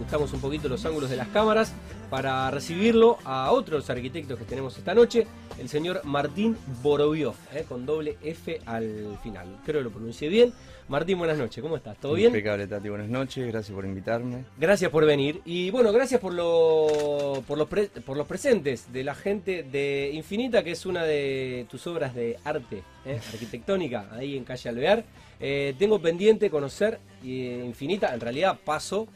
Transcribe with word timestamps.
ajustamos 0.00 0.32
un 0.32 0.40
poquito 0.40 0.66
los 0.66 0.82
ángulos 0.86 1.10
de 1.10 1.16
las 1.16 1.28
cámaras 1.28 1.74
para 2.08 2.50
recibirlo 2.50 3.18
a 3.22 3.52
otros 3.52 3.90
arquitectos 3.90 4.38
que 4.38 4.46
tenemos 4.46 4.76
esta 4.78 4.94
noche, 4.94 5.26
el 5.58 5.68
señor 5.68 6.00
Martín 6.04 6.56
Boroviov, 6.82 7.34
eh, 7.52 7.66
con 7.68 7.84
doble 7.84 8.16
F 8.22 8.62
al 8.64 9.18
final. 9.22 9.58
Creo 9.62 9.80
que 9.80 9.84
lo 9.84 9.90
pronuncié 9.90 10.30
bien. 10.30 10.54
Martín, 10.88 11.18
buenas 11.18 11.36
noches, 11.36 11.62
¿cómo 11.62 11.76
estás? 11.76 11.98
¿Todo 11.98 12.14
bien? 12.14 12.28
Impecable, 12.28 12.66
Tati, 12.66 12.88
buenas 12.88 13.10
noches, 13.10 13.46
gracias 13.46 13.74
por 13.74 13.84
invitarme. 13.84 14.44
Gracias 14.58 14.90
por 14.90 15.04
venir. 15.04 15.42
Y 15.44 15.70
bueno, 15.70 15.92
gracias 15.92 16.18
por, 16.18 16.32
lo, 16.32 17.44
por, 17.46 17.58
los, 17.58 17.68
por 17.68 18.16
los 18.16 18.26
presentes 18.26 18.90
de 18.90 19.04
la 19.04 19.14
gente 19.14 19.64
de 19.64 20.10
Infinita, 20.14 20.64
que 20.64 20.70
es 20.70 20.86
una 20.86 21.04
de 21.04 21.66
tus 21.70 21.86
obras 21.86 22.14
de 22.14 22.38
arte 22.42 22.82
eh, 23.04 23.20
arquitectónica, 23.32 24.08
ahí 24.12 24.34
en 24.34 24.44
Calle 24.44 24.70
Alvear. 24.70 25.04
Eh, 25.38 25.74
tengo 25.78 26.00
pendiente 26.00 26.48
conocer 26.48 27.00
Infinita, 27.22 28.14
en 28.14 28.20
realidad 28.20 28.58
paso 28.64 29.06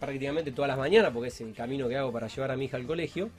prácticamente 0.00 0.52
todas 0.52 0.68
las 0.68 0.78
mañanas, 0.78 1.12
porque 1.12 1.28
es 1.28 1.40
el 1.40 1.54
camino 1.54 1.88
que 1.88 1.96
hago 1.96 2.12
para 2.12 2.28
llevar 2.28 2.50
a 2.50 2.56
mi 2.56 2.66
hija 2.66 2.76
al 2.76 2.86
colegio. 2.86 3.30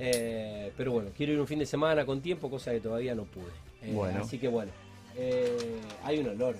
Eh, 0.00 0.72
pero 0.76 0.92
bueno, 0.92 1.10
quiero 1.16 1.32
ir 1.32 1.40
un 1.40 1.46
fin 1.46 1.58
de 1.58 1.66
semana 1.66 2.06
con 2.06 2.20
tiempo, 2.20 2.48
cosa 2.48 2.70
que 2.70 2.80
todavía 2.80 3.14
no 3.14 3.24
pude. 3.24 3.50
Eh, 3.82 3.92
bueno. 3.92 4.22
Así 4.22 4.38
que 4.38 4.48
bueno, 4.48 4.70
eh, 5.16 5.80
hay 6.04 6.18
un 6.18 6.28
olor. 6.28 6.56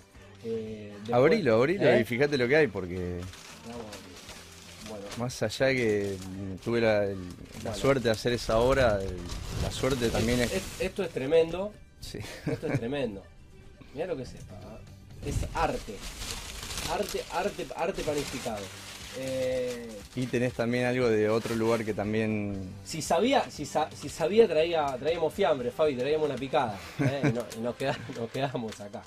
abrilo, 1.12 1.54
abrilo 1.54 1.98
y 1.98 2.04
fíjate 2.04 2.36
lo 2.36 2.48
que 2.48 2.56
hay, 2.56 2.66
porque 2.66 3.20
más 5.18 5.42
allá 5.42 5.66
de 5.66 5.74
que 5.74 6.16
tuve 6.64 6.80
la, 6.80 7.74
suerte 7.74 8.04
de 8.04 8.10
hacer 8.10 8.32
esa 8.32 8.58
obra, 8.58 8.98
la 9.62 9.70
suerte 9.70 10.10
también 10.10 10.40
es, 10.40 10.80
Esto 10.80 11.02
es 11.02 11.10
tremendo. 11.10 11.72
Sí. 12.00 12.18
Esto 12.46 12.66
es 12.66 12.78
tremendo. 12.78 13.22
Mira 13.94 14.06
lo 14.06 14.16
que 14.16 14.22
es 14.22 14.34
esto. 14.34 14.54
Es 15.24 15.36
arte. 15.54 15.94
Arte, 16.90 17.22
arte, 17.32 17.66
arte 17.76 18.02
panificado. 18.02 18.64
Eh, 19.16 19.88
y 20.14 20.26
tenés 20.26 20.52
también 20.52 20.86
algo 20.86 21.08
de 21.08 21.28
otro 21.28 21.54
lugar 21.54 21.84
que 21.84 21.94
también. 21.94 22.74
Si 22.84 23.02
sabía, 23.02 23.50
si, 23.50 23.66
si 23.66 24.08
sabía 24.08 24.46
traía, 24.46 24.96
traíamos 24.98 25.32
fiambre, 25.34 25.70
Fabi, 25.70 25.96
traíamos 25.96 26.28
una 26.28 26.36
picada. 26.38 26.78
¿eh? 27.00 27.22
y, 27.24 27.58
nos, 27.60 27.74
quedamos, 27.76 28.80
acá. 28.80 29.02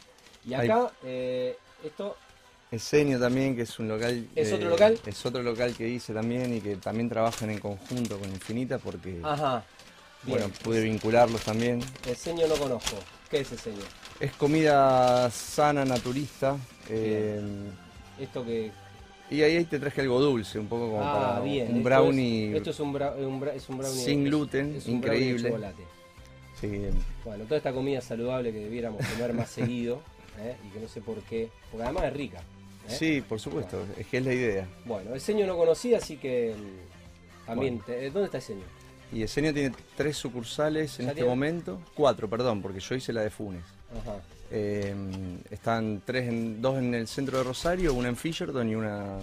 Y 0.45 0.53
acá, 0.53 0.92
eh, 1.03 1.55
esto. 1.83 2.17
Esenio 2.72 3.20
también, 3.20 3.55
que 3.55 3.64
es 3.64 3.80
un 3.80 3.88
local. 3.88 4.27
¿Es 4.36 4.52
otro 4.52 4.70
local? 4.70 5.00
Es 5.05 5.25
otro 5.25 5.44
local 5.44 5.75
que 5.75 5.88
hice 5.88 6.14
también 6.14 6.55
y 6.55 6.61
que 6.61 6.77
también 6.77 7.09
trabajan 7.09 7.50
en 7.50 7.59
conjunto 7.59 8.17
con 8.17 8.30
Infinita 8.30 8.80
porque. 8.80 9.20
Ajá. 9.23 9.64
Bueno, 10.23 10.50
pude 10.64 10.81
vincularlos 10.81 11.42
también. 11.42 11.81
Esenio 12.05 12.48
no 12.48 12.55
conozco. 12.55 12.98
¿Qué 13.30 13.39
es 13.39 13.52
Esenio? 13.52 13.83
Es 14.20 14.33
comida 14.33 15.30
sana, 15.31 15.83
naturista. 15.83 16.58
Esto 16.89 18.45
que, 18.45 18.71
y 19.31 19.43
ahí 19.43 19.63
te 19.63 19.79
traje 19.79 20.01
algo 20.01 20.19
dulce, 20.19 20.59
un 20.59 20.67
poco 20.67 20.91
como 20.91 21.01
ah, 21.01 21.35
para 21.35 21.39
bien. 21.39 21.73
un 21.73 21.83
brownie. 21.83 22.53
esto 22.53 22.71
es 22.71 22.79
un, 22.81 22.91
brownie 22.91 23.59
sin 23.89 24.25
gluten, 24.25 24.77
increíble. 24.85 25.49
chocolate. 25.49 25.83
Bueno, 27.23 27.45
toda 27.45 27.57
esta 27.57 27.71
comida 27.71 28.02
saludable 28.02 28.52
que 28.52 28.59
debiéramos 28.59 29.03
comer 29.07 29.33
más 29.33 29.49
seguido 29.49 30.02
¿eh? 30.39 30.57
y 30.67 30.73
que 30.73 30.79
no 30.81 30.87
sé 30.89 30.99
por 30.99 31.21
qué, 31.21 31.49
porque 31.71 31.85
además 31.85 32.03
es 32.03 32.13
rica. 32.13 32.39
¿eh? 32.39 32.91
Sí, 32.91 33.21
por 33.21 33.39
supuesto, 33.39 33.81
es 33.97 34.05
que 34.05 34.17
es 34.17 34.25
la 34.25 34.33
idea. 34.33 34.67
Bueno, 34.83 35.13
el 35.13 35.21
señor 35.21 35.47
no 35.47 35.55
conocía, 35.55 35.99
así 35.99 36.17
que 36.17 36.53
mm, 36.53 37.45
también. 37.47 37.81
¿Dónde 37.87 38.25
está 38.25 38.37
el 38.37 38.43
señor? 38.43 38.67
Y 39.13 39.21
el 39.21 39.29
señor 39.29 39.53
tiene 39.53 39.73
tres 39.95 40.17
sucursales 40.17 40.99
en 40.99 41.07
este 41.07 41.23
momento, 41.23 41.79
cuatro, 41.95 42.29
perdón, 42.29 42.61
porque 42.61 42.81
yo 42.81 42.95
hice 42.95 43.13
la 43.13 43.21
de 43.21 43.29
Funes. 43.29 43.63
Ajá. 44.02 44.21
Eh, 44.53 44.94
están 45.49 46.02
tres 46.05 46.27
en, 46.27 46.61
dos 46.61 46.77
en 46.77 46.94
el 46.94 47.07
centro 47.07 47.38
de 47.38 47.44
Rosario, 47.45 47.94
una 47.94 48.09
en 48.09 48.17
Fisherton 48.17 48.69
y 48.69 48.75
una 48.75 49.17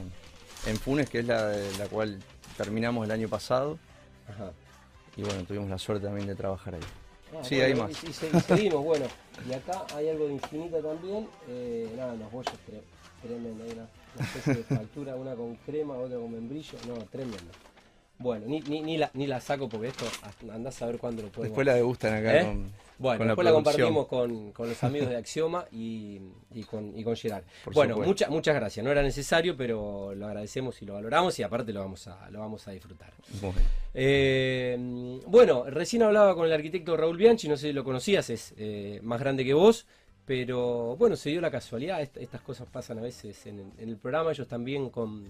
en 0.67 0.77
Funes, 0.77 1.11
que 1.11 1.19
es 1.19 1.27
la, 1.27 1.53
la 1.79 1.87
cual 1.87 2.19
terminamos 2.57 3.05
el 3.05 3.11
año 3.11 3.29
pasado. 3.29 3.79
Y 5.17 5.23
bueno, 5.23 5.45
tuvimos 5.45 5.69
la 5.69 5.79
suerte 5.79 6.07
también 6.07 6.27
de 6.27 6.35
trabajar 6.35 6.75
ahí. 6.75 6.81
Ah, 7.35 7.43
sí, 7.43 7.61
hay 7.61 7.75
más. 7.75 7.91
Y, 8.05 8.13
seguimos, 8.13 8.85
bueno. 8.85 9.07
Y 9.49 9.53
acá 9.53 9.85
hay 9.95 10.09
algo 10.09 10.27
de 10.27 10.35
infinita 10.35 10.81
también. 10.81 11.29
Eh, 11.49 11.93
nada, 11.97 12.15
los 12.15 12.31
bollos 12.33 12.55
tremendo. 13.23 13.65
Hay 13.65 13.73
una, 13.73 13.89
especie 14.19 14.55
de 14.55 14.63
factura, 14.63 15.17
una 15.17 15.35
con 15.35 15.57
crema, 15.57 15.95
otra 15.95 16.19
con 16.19 16.33
membrillo. 16.33 16.79
No, 16.87 16.95
tremendo. 17.05 17.53
Bueno, 18.19 18.47
ni, 18.47 18.61
ni, 18.61 18.81
ni, 18.81 18.97
la, 18.97 19.11
ni 19.15 19.27
la 19.27 19.41
saco 19.41 19.69
porque 19.69 19.89
esto 19.89 20.05
andás 20.53 20.81
a 20.83 20.87
ver 20.87 20.99
cuándo 20.99 21.23
lo 21.23 21.29
podemos. 21.29 21.51
Después 21.51 21.67
la 21.67 21.75
degustan 21.75 22.15
acá 22.15 22.41
¿Eh? 22.41 22.45
con 22.45 22.73
bueno, 22.99 23.25
después 23.25 23.45
la, 23.45 23.53
compartimos 23.53 24.07
con, 24.07 24.53
los 24.59 24.85
amigos 24.85 25.09
de 25.09 25.17
Axioma 25.17 25.67
y, 25.71 26.21
con, 26.69 26.99
y 26.99 27.05
con 27.05 27.17
Gerard. 27.17 27.45
bueno, 27.73 27.99
muchas 27.99 28.29
muchas 28.29 28.55
gracias. 28.55 28.85
No 28.85 28.91
era 28.91 29.03
necesario, 29.03 29.57
pero 29.57 30.15
lo 30.15 30.27
agradecemos 30.27 30.81
y 30.83 30.87
lo 30.87 30.95
valoramos 30.95 31.39
y 31.39 31.43
aparte 31.43 31.73
lo 31.73 31.81
vamos 31.81 32.09
a, 32.09 32.29
lo 32.31 32.41
vamos 32.41 32.67
a 32.67 32.73
disfrutar. 32.73 33.13
Eh, 33.95 34.77
bueno, 35.27 35.65
recién 35.65 36.03
hablaba 36.03 36.35
con 36.35 36.47
el 36.47 36.53
arquitecto 36.53 36.97
Raúl 36.97 37.17
Bianchi, 37.17 37.49
no 37.49 37.57
sé 37.57 37.69
si 37.69 37.73
lo 37.73 37.85
conocías, 37.85 38.31
es 38.31 38.55
eh, 38.57 39.01
más 39.03 39.21
grande 39.21 39.45
que 39.45 39.55
vos. 39.55 39.87
Pero 40.25 40.95
bueno, 40.97 41.17
se 41.17 41.31
dio 41.31 41.41
la 41.41 41.51
casualidad, 41.51 42.03
estas 42.03 42.43
cosas 42.43 42.69
pasan 42.71 42.99
a 42.99 43.01
veces 43.01 43.47
en 43.47 43.73
el 43.79 43.97
programa, 43.97 44.31
ellos 44.31 44.47
también 44.47 44.91
con 44.91 45.25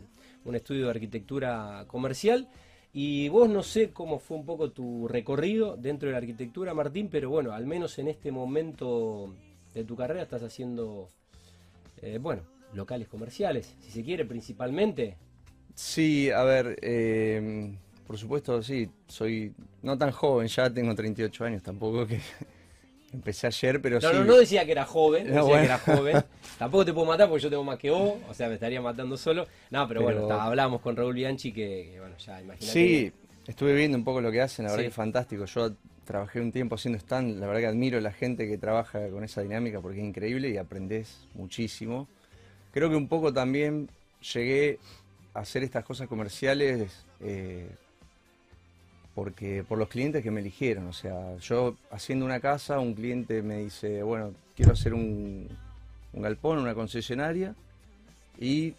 un 0.44 0.54
estudio 0.56 0.86
de 0.86 0.90
arquitectura 0.90 1.84
comercial 1.86 2.48
y 2.92 3.28
vos 3.28 3.48
no 3.48 3.62
sé 3.62 3.90
cómo 3.90 4.18
fue 4.18 4.36
un 4.36 4.46
poco 4.46 4.70
tu 4.70 5.08
recorrido 5.08 5.76
dentro 5.76 6.08
de 6.08 6.12
la 6.12 6.18
arquitectura, 6.18 6.74
Martín, 6.74 7.08
pero 7.10 7.30
bueno, 7.30 7.52
al 7.52 7.66
menos 7.66 7.98
en 7.98 8.08
este 8.08 8.32
momento 8.32 9.34
de 9.74 9.84
tu 9.84 9.96
carrera 9.96 10.22
estás 10.22 10.42
haciendo, 10.42 11.08
eh, 12.02 12.18
bueno, 12.20 12.42
locales 12.72 13.08
comerciales, 13.08 13.74
si 13.80 13.90
se 13.90 14.02
quiere, 14.02 14.24
principalmente. 14.24 15.16
Sí, 15.74 16.30
a 16.30 16.42
ver, 16.42 16.78
eh, 16.82 17.76
por 18.06 18.18
supuesto, 18.18 18.62
sí, 18.62 18.90
soy 19.06 19.54
no 19.82 19.96
tan 19.96 20.10
joven, 20.10 20.48
ya 20.48 20.70
tengo 20.70 20.94
38 20.94 21.44
años, 21.44 21.62
tampoco 21.62 22.06
que 22.06 22.20
Empecé 23.12 23.46
ayer, 23.46 23.80
pero 23.80 24.00
no, 24.00 24.10
sí. 24.10 24.16
No, 24.16 24.24
no 24.24 24.36
decía 24.36 24.66
que 24.66 24.72
era 24.72 24.84
joven, 24.84 25.26
decía 25.32 25.58
que 25.60 25.64
era 25.64 25.78
joven. 25.78 26.24
Tampoco 26.58 26.84
te 26.84 26.92
puedo 26.92 27.06
matar 27.06 27.28
porque 27.28 27.42
yo 27.42 27.50
tengo 27.50 27.64
más 27.64 27.78
que 27.78 27.90
vos, 27.90 28.18
o 28.28 28.34
sea, 28.34 28.48
me 28.48 28.54
estaría 28.54 28.80
matando 28.82 29.16
solo. 29.16 29.46
No, 29.70 29.88
pero, 29.88 30.02
bueno, 30.02 30.30
hablamos 30.30 30.82
con 30.82 30.94
Raúl 30.94 31.14
Bianchi 31.14 31.52
que, 31.52 31.96
bueno, 31.98 32.16
ya 32.18 32.40
imagínate. 32.40 32.72
Sí, 32.72 33.12
estuve 33.46 33.74
viendo 33.74 33.96
un 33.96 34.04
poco 34.04 34.20
lo 34.20 34.30
que 34.30 34.42
hacen, 34.42 34.66
la 34.66 34.72
verdad 34.72 34.84
que 34.84 34.88
es 34.88 34.94
fantástico. 34.94 35.46
Yo 35.46 35.72
trabajé 36.04 36.40
un 36.40 36.52
tiempo 36.52 36.74
haciendo 36.74 36.98
stand, 36.98 37.38
la 37.38 37.46
verdad 37.46 37.60
que 37.60 37.66
admiro 37.66 37.98
a 37.98 38.00
la 38.00 38.12
gente 38.12 38.46
que 38.46 38.58
trabaja 38.58 39.08
con 39.08 39.24
esa 39.24 39.42
dinámica 39.42 39.80
porque 39.80 40.00
es 40.00 40.04
increíble 40.04 40.50
y 40.50 40.56
aprendes 40.58 41.26
muchísimo. 41.34 42.08
Creo 42.72 42.90
que 42.90 42.96
un 42.96 43.08
poco 43.08 43.32
también 43.32 43.90
llegué 44.34 44.78
a 45.34 45.40
hacer 45.40 45.62
estas 45.62 45.84
cosas 45.84 46.08
comerciales 46.08 47.04
eh, 47.20 47.68
porque 49.18 49.64
por 49.68 49.78
los 49.78 49.88
clientes 49.88 50.22
que 50.22 50.30
me 50.30 50.40
eligieron. 50.40 50.86
O 50.86 50.92
sea, 50.92 51.36
yo 51.38 51.74
haciendo 51.90 52.24
una 52.24 52.38
casa, 52.38 52.78
un 52.78 52.94
cliente 52.94 53.42
me 53.42 53.58
dice, 53.64 54.04
bueno, 54.04 54.32
quiero 54.54 54.70
hacer 54.70 54.94
un, 54.94 55.48
galpón, 56.12 56.58
una 56.58 56.72
concesionaria, 56.72 57.56
y 58.38 58.74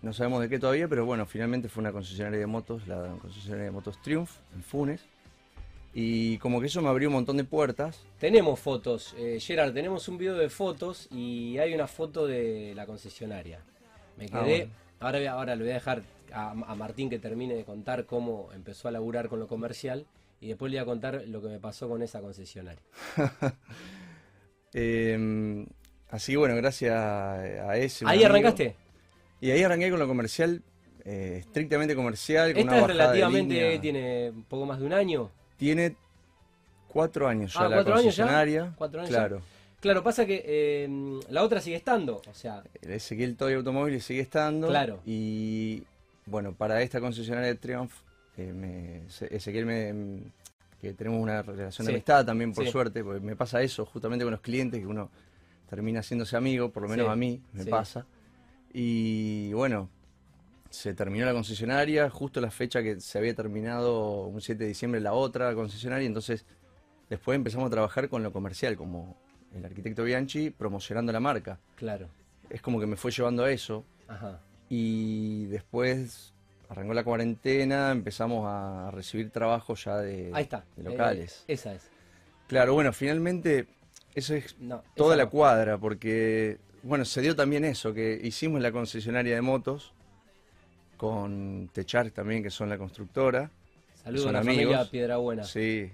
no 0.00 0.12
sabemos 0.12 0.42
de 0.42 0.48
qué 0.48 0.60
todavía, 0.60 0.86
pero 0.86 1.04
bueno, 1.06 1.26
finalmente 1.26 1.68
fue 1.68 1.80
una 1.80 1.90
concesionaria 1.90 2.38
de 2.38 2.46
motos, 2.46 2.86
la 2.86 3.16
concesionaria 3.20 3.64
de 3.64 3.70
motos 3.72 4.00
Triumph, 4.00 4.30
en 4.54 4.62
Funes. 4.62 5.00
Y 5.92 6.38
como 6.38 6.60
que 6.60 6.68
eso 6.68 6.80
me 6.82 6.88
abrió 6.88 7.08
un 7.08 7.14
montón 7.14 7.36
de 7.36 7.42
puertas. 7.42 8.04
Tenemos 8.20 8.60
fotos, 8.60 9.16
eh, 9.18 9.40
Gerard, 9.40 9.74
tenemos 9.74 10.06
un 10.06 10.18
video 10.18 10.36
de 10.36 10.50
fotos 10.50 11.08
y 11.10 11.58
hay 11.58 11.74
una 11.74 11.88
foto 11.88 12.28
de 12.28 12.74
la 12.76 12.86
concesionaria. 12.86 13.58
Me 14.16 14.26
ah, 14.26 14.44
quedé, 14.44 14.68
ahora, 15.00 15.32
ahora 15.32 15.56
le 15.56 15.64
voy 15.64 15.72
a 15.72 15.74
dejar 15.74 16.04
a, 16.32 16.54
Martín 16.74 17.10
que 17.10 17.18
termine 17.18 17.54
de 17.54 17.64
contar 17.64 18.06
cómo 18.06 18.50
empezó 18.52 18.88
a 18.88 18.90
laburar 18.90 19.28
con 19.28 19.40
lo 19.40 19.48
comercial 19.48 20.06
y 20.40 20.48
después 20.48 20.70
le 20.70 20.78
voy 20.78 20.82
a 20.82 20.86
contar 20.86 21.22
lo 21.26 21.42
que 21.42 21.48
me 21.48 21.58
pasó 21.58 21.88
con 21.88 22.02
esa 22.02 22.20
concesionaria. 22.20 22.82
Em, 24.72 25.66
así 26.10 26.30
que 26.30 26.38
bueno, 26.38 26.54
gracias 26.54 26.94
a 26.94 27.76
ese. 27.76 28.04
¿Ahí 28.06 28.22
arrancaste? 28.22 28.76
Y 29.40 29.50
ahí 29.50 29.62
arranqué 29.62 29.90
con 29.90 29.98
lo 29.98 30.06
comercial, 30.06 30.62
eh, 31.04 31.38
estrictamente 31.40 31.96
comercial. 31.96 32.52
Con 32.52 32.62
¿Esta 32.62 32.78
es 32.78 32.86
relativamente, 32.86 33.78
tiene 33.80 34.32
poco 34.48 34.66
más 34.66 34.78
de 34.78 34.86
un 34.86 34.92
año? 34.92 35.30
Tiene 35.56 35.96
cuatro 36.88 37.26
años 37.26 37.54
ya 37.54 37.62
ah, 37.62 37.68
la 37.68 37.84
concesionaria. 37.84 38.62
Años 38.62 38.74
¿Cuatro 38.76 39.00
años 39.00 39.10
claro. 39.10 39.42
Claro, 39.80 40.02
pasa 40.02 40.26
que 40.26 40.84
em, 40.84 41.20
la 41.30 41.42
otra 41.42 41.62
sigue 41.62 41.76
estando, 41.76 42.20
o 42.28 42.34
sea... 42.34 42.62
El 42.82 42.92
Ezequiel 42.92 43.34
Toy 43.34 43.54
Automóviles 43.54 44.04
sigue 44.04 44.20
estando. 44.20 44.68
Claro. 44.68 45.00
Y 45.06 45.84
bueno, 46.30 46.54
para 46.54 46.80
esta 46.82 47.00
concesionaria 47.00 47.48
de 47.48 47.56
Triumph, 47.56 47.92
eh, 48.36 48.52
me, 48.52 49.06
Ezequiel 49.34 49.66
me, 49.66 50.32
que 50.80 50.94
tenemos 50.94 51.20
una 51.20 51.42
relación 51.42 51.86
de 51.86 51.92
amistad 51.92 52.24
también, 52.24 52.52
por 52.52 52.66
suerte, 52.68 53.04
porque 53.04 53.20
me 53.20 53.36
pasa 53.36 53.60
eso 53.62 53.84
justamente 53.84 54.24
con 54.24 54.32
los 54.32 54.40
clientes, 54.40 54.80
que 54.80 54.86
uno 54.86 55.10
termina 55.68 56.00
haciéndose 56.00 56.36
amigo, 56.36 56.70
por 56.70 56.84
lo 56.84 56.88
menos 56.88 57.08
a 57.08 57.16
mí 57.16 57.42
me 57.52 57.66
pasa. 57.66 58.06
Y 58.72 59.52
bueno, 59.52 59.90
se 60.70 60.94
terminó 60.94 61.26
la 61.26 61.32
concesionaria, 61.32 62.08
justo 62.08 62.40
la 62.40 62.50
fecha 62.50 62.82
que 62.82 63.00
se 63.00 63.18
había 63.18 63.34
terminado, 63.34 64.26
un 64.26 64.40
7 64.40 64.62
de 64.62 64.68
diciembre, 64.68 65.00
la 65.00 65.12
otra 65.12 65.54
concesionaria, 65.54 66.06
entonces 66.06 66.46
después 67.08 67.36
empezamos 67.36 67.66
a 67.66 67.70
trabajar 67.70 68.08
con 68.08 68.22
lo 68.22 68.32
comercial, 68.32 68.76
como 68.76 69.16
el 69.54 69.64
arquitecto 69.64 70.04
Bianchi 70.04 70.50
promocionando 70.50 71.12
la 71.12 71.20
marca. 71.20 71.58
Claro. 71.74 72.08
Es 72.48 72.62
como 72.62 72.80
que 72.80 72.86
me 72.86 72.96
fue 72.96 73.10
llevando 73.10 73.44
a 73.44 73.50
eso. 73.50 73.84
Ajá. 74.08 74.40
Y 74.70 75.46
después 75.46 76.32
arrancó 76.68 76.94
la 76.94 77.02
cuarentena, 77.04 77.90
empezamos 77.90 78.44
a 78.48 78.90
recibir 78.92 79.30
trabajo 79.30 79.74
ya 79.74 79.96
de, 79.98 80.30
Ahí 80.32 80.44
está. 80.44 80.64
de 80.76 80.84
locales. 80.84 81.44
Eh, 81.48 81.54
esa 81.54 81.74
es. 81.74 81.90
Claro, 82.46 82.74
bueno, 82.74 82.92
finalmente 82.92 83.66
eso 84.14 84.34
es 84.34 84.56
No, 84.60 84.82
toda 84.94 85.16
la 85.16 85.24
no. 85.24 85.30
cuadra, 85.30 85.76
porque, 85.76 86.58
bueno, 86.84 87.04
se 87.04 87.20
dio 87.20 87.34
también 87.34 87.64
eso, 87.64 87.92
que 87.92 88.18
hicimos 88.22 88.60
la 88.60 88.70
concesionaria 88.70 89.34
de 89.34 89.40
motos 89.42 89.92
con 90.96 91.68
Techar 91.72 92.10
también, 92.10 92.42
que 92.42 92.50
son 92.50 92.68
la 92.68 92.78
constructora. 92.78 93.50
Saludos 94.04 94.28
a 94.28 94.32
la 94.32 94.38
amigos. 94.40 94.64
familia 94.64 94.90
Piedra 94.90 95.16
Buena. 95.16 95.42
Sí, 95.44 95.90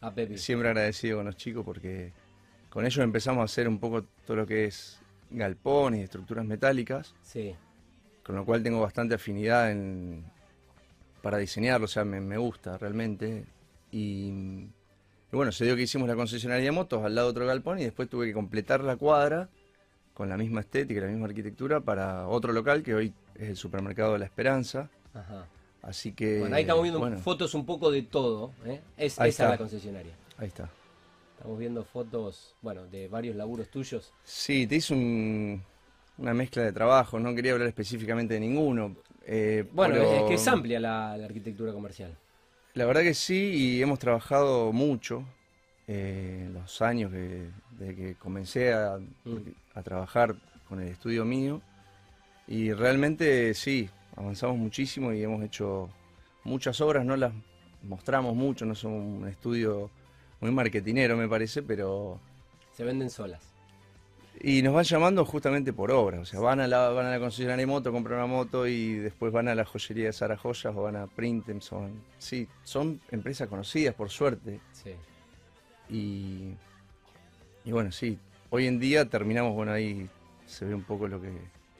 A 0.00 0.10
Pepi. 0.12 0.36
siempre 0.38 0.68
agradecido 0.68 1.18
con 1.18 1.26
los 1.26 1.36
chicos 1.36 1.64
porque 1.64 2.12
con 2.68 2.84
ellos 2.84 2.98
empezamos 3.04 3.42
a 3.42 3.44
hacer 3.44 3.68
un 3.68 3.78
poco 3.78 4.02
todo 4.26 4.38
lo 4.38 4.46
que 4.46 4.64
es 4.66 4.98
galpones 5.30 6.00
y 6.00 6.02
estructuras 6.04 6.44
metálicas, 6.44 7.14
Sí. 7.22 7.54
Con 8.24 8.36
lo 8.36 8.44
cual 8.44 8.62
tengo 8.62 8.80
bastante 8.80 9.14
afinidad 9.14 9.70
en, 9.70 10.24
para 11.22 11.38
diseñarlo, 11.38 11.84
o 11.86 11.88
sea, 11.88 12.04
me, 12.04 12.20
me 12.20 12.36
gusta 12.38 12.78
realmente. 12.78 13.44
Y, 13.90 14.28
y 14.28 15.36
bueno, 15.36 15.52
se 15.52 15.64
dio 15.64 15.76
que 15.76 15.82
hicimos 15.82 16.08
la 16.08 16.14
concesionaria 16.14 16.64
de 16.64 16.70
motos 16.72 17.04
al 17.04 17.14
lado 17.14 17.28
de 17.28 17.30
otro 17.32 17.46
galpón 17.46 17.78
y 17.78 17.84
después 17.84 18.08
tuve 18.08 18.26
que 18.26 18.32
completar 18.32 18.82
la 18.82 18.96
cuadra 18.96 19.48
con 20.14 20.28
la 20.28 20.36
misma 20.36 20.60
estética, 20.60 21.00
la 21.00 21.06
misma 21.08 21.26
arquitectura 21.26 21.80
para 21.80 22.26
otro 22.28 22.52
local 22.52 22.82
que 22.82 22.94
hoy 22.94 23.14
es 23.34 23.48
el 23.50 23.56
supermercado 23.56 24.12
de 24.14 24.18
la 24.20 24.24
Esperanza. 24.26 24.88
Ajá. 25.14 25.46
Así 25.82 26.12
que... 26.12 26.38
Bueno, 26.40 26.54
ahí 26.54 26.62
estamos 26.62 26.82
viendo 26.82 27.00
bueno, 27.00 27.18
fotos 27.18 27.54
un 27.54 27.66
poco 27.66 27.90
de 27.90 28.02
todo. 28.02 28.52
¿eh? 28.64 28.80
Es, 28.96 29.14
esa 29.14 29.26
está. 29.26 29.44
es 29.44 29.50
la 29.50 29.58
concesionaria. 29.58 30.12
ahí 30.38 30.46
está. 30.48 30.70
Estamos 31.36 31.58
viendo 31.58 31.82
fotos, 31.82 32.54
bueno, 32.62 32.86
de 32.86 33.08
varios 33.08 33.34
laburos 33.34 33.68
tuyos. 33.68 34.12
Sí, 34.22 34.66
te 34.68 34.76
hice 34.76 34.94
un- 34.94 35.62
una 36.18 36.34
mezcla 36.34 36.62
de 36.62 36.72
trabajo, 36.72 37.18
no 37.18 37.34
quería 37.34 37.52
hablar 37.52 37.68
específicamente 37.68 38.34
de 38.34 38.40
ninguno. 38.40 38.96
eh, 39.26 39.64
Bueno, 39.72 39.94
pero 39.94 40.12
es 40.12 40.22
que 40.24 40.34
es 40.34 40.48
amplia 40.48 40.80
la, 40.80 41.16
la 41.16 41.26
arquitectura 41.26 41.72
comercial. 41.72 42.16
La 42.74 42.86
verdad 42.86 43.02
que 43.02 43.14
sí, 43.14 43.50
y 43.54 43.82
hemos 43.82 43.98
trabajado 43.98 44.72
mucho 44.72 45.24
eh, 45.86 46.48
los 46.52 46.80
años 46.82 47.10
que, 47.12 47.50
desde 47.78 47.94
que 47.96 48.14
comencé 48.16 48.72
a, 48.72 48.98
Mm. 49.24 49.38
a 49.74 49.82
trabajar 49.82 50.36
con 50.68 50.80
el 50.80 50.88
estudio 50.88 51.24
mío. 51.24 51.60
Y 52.46 52.72
realmente 52.72 53.54
sí, 53.54 53.88
avanzamos 54.16 54.56
muchísimo 54.58 55.12
y 55.12 55.22
hemos 55.22 55.42
hecho 55.44 55.90
muchas 56.44 56.80
obras, 56.80 57.04
no 57.04 57.16
las 57.16 57.32
mostramos 57.82 58.34
mucho, 58.34 58.64
no 58.66 58.74
somos 58.74 59.00
un 59.22 59.28
estudio 59.28 59.90
muy 60.40 60.50
marketinero 60.50 61.16
me 61.16 61.28
parece, 61.28 61.62
pero 61.62 62.20
Se 62.72 62.84
venden 62.84 63.10
solas. 63.10 63.51
Y 64.44 64.60
nos 64.62 64.74
van 64.74 64.82
llamando 64.84 65.24
justamente 65.24 65.72
por 65.72 65.92
obras, 65.92 66.20
o 66.20 66.24
sea, 66.24 66.40
van 66.40 66.58
a 66.58 66.66
la, 66.66 66.88
van 66.88 67.06
a 67.06 67.10
la 67.10 67.20
concesionaria 67.20 67.64
moto, 67.64 67.92
compran 67.92 68.18
una 68.18 68.26
moto 68.26 68.66
y 68.66 68.94
después 68.94 69.32
van 69.32 69.46
a 69.46 69.54
la 69.54 69.64
joyería 69.64 70.06
de 70.06 70.12
Sara 70.12 70.36
Joyas 70.36 70.74
o 70.76 70.82
van 70.82 70.96
a 70.96 71.06
Printem, 71.06 71.60
son, 71.60 71.92
sí, 72.18 72.48
son 72.64 73.00
empresas 73.12 73.46
conocidas 73.48 73.94
por 73.94 74.10
suerte. 74.10 74.58
Sí. 74.72 74.94
Y, 75.88 76.54
y 77.64 77.70
bueno, 77.72 77.92
sí, 77.92 78.18
hoy 78.50 78.66
en 78.66 78.80
día 78.80 79.04
terminamos, 79.08 79.54
bueno, 79.54 79.72
ahí 79.72 80.08
se 80.46 80.64
ve 80.64 80.74
un 80.74 80.82
poco 80.82 81.06
lo 81.06 81.20
que 81.20 81.30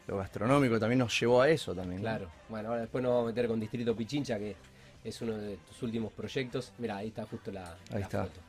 lo 0.06 0.18
gastronómico 0.18 0.78
también 0.78 1.00
nos 1.00 1.18
llevó 1.18 1.42
a 1.42 1.48
eso 1.48 1.74
también. 1.74 2.00
Claro. 2.00 2.28
Bueno, 2.48 2.68
ahora 2.68 2.82
después 2.82 3.02
nos 3.02 3.10
vamos 3.12 3.24
a 3.24 3.28
meter 3.34 3.48
con 3.48 3.58
Distrito 3.58 3.96
Pichincha, 3.96 4.38
que 4.38 4.54
es 5.02 5.20
uno 5.20 5.36
de 5.36 5.56
tus 5.56 5.82
últimos 5.82 6.12
proyectos. 6.12 6.72
Mira, 6.78 6.98
ahí 6.98 7.08
está 7.08 7.24
justo 7.26 7.50
la, 7.50 7.72
Ahí 7.90 7.98
la 7.98 8.00
está. 8.00 8.22
foto. 8.24 8.40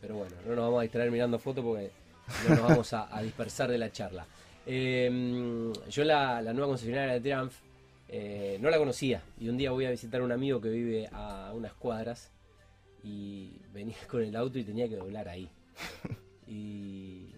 Pero 0.00 0.14
bueno, 0.16 0.34
no 0.46 0.54
nos 0.54 0.64
vamos 0.64 0.78
a 0.80 0.82
distraer 0.82 1.10
mirando 1.10 1.38
fotos 1.40 1.64
porque 1.64 1.90
no 2.48 2.54
nos 2.54 2.62
vamos 2.62 2.92
a, 2.92 3.22
dispersar 3.22 3.70
de 3.70 3.78
la 3.78 3.90
charla. 3.90 4.26
Eh, 4.66 5.72
yo 5.90 6.04
la, 6.04 6.42
nueva 6.42 6.68
concesionaria 6.68 7.14
de 7.14 7.20
Triumph 7.20 7.54
eh, 8.08 8.58
no 8.60 8.70
la 8.70 8.78
conocía 8.78 9.22
y 9.40 9.48
un 9.48 9.56
día 9.56 9.70
voy 9.70 9.86
a 9.86 9.90
visitar 9.90 10.20
a 10.20 10.24
un 10.24 10.32
amigo 10.32 10.60
que 10.60 10.68
vive 10.68 11.08
a 11.12 11.52
unas 11.54 11.72
cuadras 11.72 12.30
y 13.02 13.52
venía 13.72 13.96
con 14.08 14.22
el 14.22 14.34
auto 14.36 14.58
y 14.58 14.64
tenía 14.64 14.88
que 14.88 14.96
doblar 14.96 15.28
ahí. 15.28 15.48
Y 16.46 17.32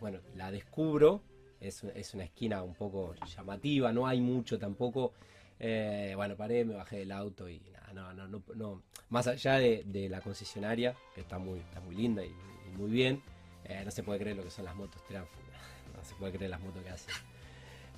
bueno, 0.00 0.18
la 0.34 0.50
descubro, 0.50 1.22
es, 1.60 1.84
es 1.84 2.14
una 2.14 2.24
esquina 2.24 2.62
un 2.62 2.74
poco 2.74 3.14
llamativa, 3.36 3.92
no 3.92 4.06
hay 4.06 4.20
mucho 4.20 4.58
tampoco. 4.58 5.12
Eh, 5.58 6.12
bueno, 6.16 6.36
paré, 6.36 6.64
me 6.64 6.74
bajé 6.74 6.98
del 6.98 7.12
auto 7.12 7.48
y 7.48 7.60
nada, 7.92 8.12
no, 8.12 8.42
no. 8.54 8.82
Más 9.08 9.26
allá 9.26 9.54
de, 9.54 10.08
la 10.10 10.20
concesionaria, 10.20 10.94
que 11.14 11.20
está 11.22 11.38
muy, 11.38 11.60
está 11.60 11.80
muy 11.80 11.94
linda 11.94 12.24
y 12.24 12.32
muy 12.76 12.90
bien, 12.90 13.22
eh, 13.68 13.82
no 13.84 13.90
se 13.90 14.02
puede 14.02 14.18
creer 14.20 14.36
lo 14.36 14.42
que 14.44 14.50
son 14.50 14.64
las 14.64 14.74
motos 14.74 15.02
Triumph, 15.06 15.28
no 15.96 16.04
se 16.04 16.14
puede 16.14 16.32
creer 16.32 16.50
las 16.50 16.60
motos 16.60 16.82
que 16.82 16.90
hacen. 16.90 17.14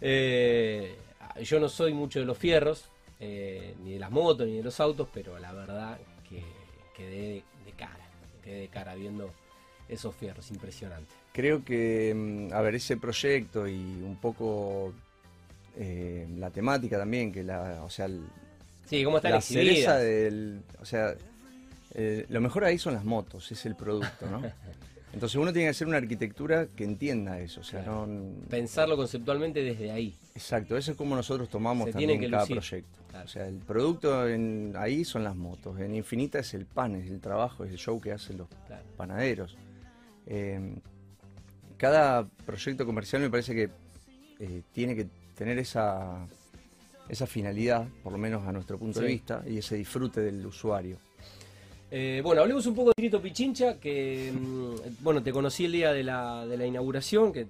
Eh, 0.00 0.94
yo 1.42 1.58
no 1.58 1.68
soy 1.68 1.92
mucho 1.92 2.20
de 2.20 2.24
los 2.24 2.38
fierros, 2.38 2.84
eh, 3.18 3.74
ni 3.82 3.94
de 3.94 3.98
las 3.98 4.12
motos, 4.12 4.46
ni 4.46 4.56
de 4.58 4.62
los 4.62 4.78
autos, 4.78 5.08
pero 5.12 5.36
la 5.40 5.52
verdad 5.52 5.98
que 6.28 6.44
quedé 6.96 7.42
de, 7.64 7.72
cara, 7.76 8.06
quedé 8.44 8.60
de 8.60 8.68
cara 8.68 8.94
viendo 8.94 9.32
esos 9.88 10.14
fierros, 10.14 10.50
impresionante. 10.52 11.12
Creo 11.32 11.64
que, 11.64 12.14
mm, 12.14 12.52
a 12.54 12.60
ver, 12.60 12.76
ese 12.76 12.96
proyecto 12.96 13.66
y 13.66 13.74
un 13.74 14.16
poco 14.20 14.92
eh, 15.76 16.28
la 16.38 16.50
temática 16.50 16.96
también, 16.96 17.32
que 17.32 17.42
la, 17.42 17.82
o 17.82 17.90
sea, 17.90 18.04
el- 18.06 18.24
Sí, 18.86 19.02
cómo 19.04 19.16
están 19.16 19.32
la 19.32 19.40
cereza 19.40 19.98
del. 19.98 20.62
O 20.80 20.84
sea, 20.84 21.14
eh, 21.94 22.24
lo 22.28 22.40
mejor 22.40 22.64
ahí 22.64 22.78
son 22.78 22.94
las 22.94 23.04
motos, 23.04 23.50
es 23.52 23.66
el 23.66 23.74
producto, 23.74 24.26
¿no? 24.30 24.42
Entonces 25.12 25.36
uno 25.36 25.52
tiene 25.52 25.66
que 25.66 25.70
hacer 25.70 25.86
una 25.88 25.96
arquitectura 25.96 26.66
que 26.76 26.84
entienda 26.84 27.38
eso, 27.40 27.60
o 27.60 27.64
sea, 27.64 27.82
Claro. 27.82 28.06
no. 28.06 28.46
Pensarlo 28.48 28.96
conceptualmente 28.96 29.62
desde 29.62 29.90
ahí. 29.90 30.14
Exacto, 30.34 30.76
eso 30.76 30.90
es 30.92 30.96
como 30.96 31.16
nosotros 31.16 31.48
tomamos 31.48 31.86
Se 31.86 31.92
también 31.92 32.20
que 32.20 32.30
cada 32.30 32.42
lucir. 32.42 32.56
proyecto. 32.58 32.98
Claro. 33.08 33.24
O 33.24 33.28
sea, 33.28 33.48
el 33.48 33.56
producto 33.56 34.28
en, 34.28 34.74
ahí 34.76 35.04
son 35.04 35.24
las 35.24 35.34
motos, 35.34 35.80
en 35.80 35.94
Infinita 35.94 36.38
es 36.38 36.52
el 36.52 36.66
pan, 36.66 36.94
es 36.96 37.10
el 37.10 37.20
trabajo, 37.20 37.64
es 37.64 37.70
el 37.72 37.78
show 37.78 37.98
que 38.00 38.12
hacen 38.12 38.36
los 38.36 38.48
Claro. 38.66 38.84
panaderos. 38.96 39.56
Eh, 40.26 40.74
cada 41.78 42.26
proyecto 42.44 42.84
comercial 42.84 43.22
me 43.22 43.30
parece 43.30 43.54
que 43.54 43.70
eh, 44.40 44.62
tiene 44.72 44.94
que 44.94 45.06
tener 45.34 45.58
esa, 45.58 46.26
esa 47.08 47.26
finalidad, 47.26 47.88
por 48.02 48.12
lo 48.12 48.18
menos 48.18 48.46
a 48.46 48.52
nuestro 48.52 48.78
punto 48.78 49.00
de 49.00 49.06
vista, 49.06 49.42
y 49.46 49.58
ese 49.58 49.76
disfrute 49.76 50.20
del 50.20 50.44
usuario. 50.46 50.98
Eh, 51.90 52.20
bueno, 52.22 52.42
hablemos 52.42 52.66
un 52.66 52.74
poco 52.74 52.90
de 52.90 52.94
Distrito 53.02 53.22
Pichincha, 53.22 53.78
que 53.80 54.30
mm, 54.32 55.02
bueno, 55.02 55.22
te 55.22 55.32
conocí 55.32 55.64
el 55.64 55.72
día 55.72 55.92
de 55.92 56.02
la, 56.02 56.46
de 56.46 56.56
la 56.58 56.66
inauguración, 56.66 57.32
que 57.32 57.46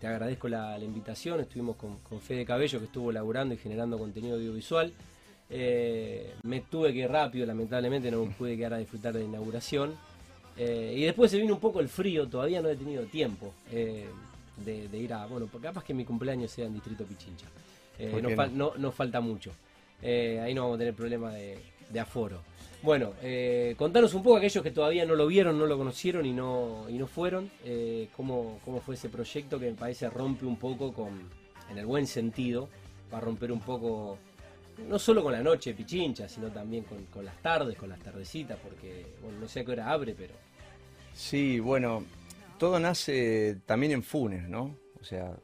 te 0.00 0.06
agradezco 0.06 0.48
la, 0.48 0.78
la 0.78 0.84
invitación, 0.84 1.40
estuvimos 1.40 1.76
con, 1.76 1.98
con 1.98 2.20
Fede 2.20 2.46
Cabello, 2.46 2.78
que 2.78 2.86
estuvo 2.86 3.12
laburando 3.12 3.54
y 3.54 3.58
generando 3.58 3.98
contenido 3.98 4.36
audiovisual. 4.36 4.92
Eh, 5.50 6.32
me 6.44 6.60
tuve 6.62 6.92
que 6.94 7.00
ir 7.00 7.10
rápido, 7.10 7.44
lamentablemente 7.44 8.10
no 8.10 8.24
me 8.24 8.32
pude 8.32 8.56
quedar 8.56 8.74
a 8.74 8.78
disfrutar 8.78 9.12
de 9.12 9.20
la 9.20 9.26
inauguración. 9.26 9.94
Eh, 10.56 10.94
y 10.96 11.02
después 11.02 11.30
se 11.30 11.38
vino 11.38 11.54
un 11.54 11.60
poco 11.60 11.80
el 11.80 11.88
frío, 11.88 12.26
todavía 12.26 12.62
no 12.62 12.70
he 12.70 12.76
tenido 12.76 13.04
tiempo 13.04 13.52
de, 13.70 14.06
de 14.88 14.98
ir 14.98 15.12
a, 15.12 15.26
bueno, 15.26 15.48
capaz 15.60 15.84
que 15.84 15.92
mi 15.94 16.04
cumpleaños 16.04 16.50
sea 16.50 16.66
en 16.66 16.74
Distrito 16.74 17.04
Pichincha. 17.04 17.46
¿Por 18.10 18.52
no, 18.52 18.72
no? 18.76 18.92
falta 18.92 19.20
mucho. 19.20 19.52
Ahí 20.02 20.54
no 20.54 20.62
vamos 20.62 20.76
a 20.76 20.78
tener 20.78 20.94
problema 20.94 21.32
de, 21.32 21.58
de 21.90 22.00
aforo. 22.00 22.40
Bueno, 22.82 23.12
eh, 23.22 23.74
contanos 23.78 24.12
un 24.14 24.22
poco 24.24 24.38
aquellos 24.38 24.62
que 24.62 24.72
todavía 24.72 25.04
no 25.06 25.14
lo 25.14 25.26
vieron, 25.28 25.56
no 25.58 25.66
lo 25.66 25.78
conocieron 25.78 26.26
y 26.26 26.32
no, 26.32 26.86
y 26.88 26.98
no 26.98 27.06
fueron, 27.06 27.48
eh, 27.64 28.08
cómo, 28.16 28.58
cómo 28.64 28.80
fue 28.80 28.96
ese 28.96 29.08
proyecto 29.08 29.60
que 29.60 29.66
me 29.66 29.76
parece 29.76 30.10
rompe 30.10 30.46
un 30.46 30.56
poco 30.56 30.92
con, 30.92 31.28
en 31.70 31.78
el 31.78 31.86
buen 31.86 32.08
sentido, 32.08 32.68
va 33.12 33.18
a 33.18 33.20
romper 33.20 33.52
un 33.52 33.60
poco, 33.60 34.18
no 34.88 34.98
solo 34.98 35.22
con 35.22 35.32
la 35.32 35.42
noche 35.42 35.74
Pichincha, 35.74 36.28
sino 36.28 36.50
también 36.50 36.82
con, 36.82 37.04
con 37.06 37.24
las 37.24 37.40
tardes, 37.40 37.76
con 37.78 37.88
las 37.88 38.00
tardecitas, 38.00 38.58
porque, 38.58 39.06
bueno, 39.22 39.38
no 39.40 39.48
sé 39.48 39.60
a 39.60 39.64
qué 39.64 39.70
hora 39.72 39.90
abre, 39.92 40.14
pero 40.18 40.34
Sí, 41.14 41.60
bueno, 41.60 42.04
todo 42.58 42.80
nace 42.80 43.58
también 43.64 43.92
en 43.92 44.02
Funes, 44.02 44.48
¿no? 44.48 44.74
O 45.00 45.04
sea, 45.04 45.36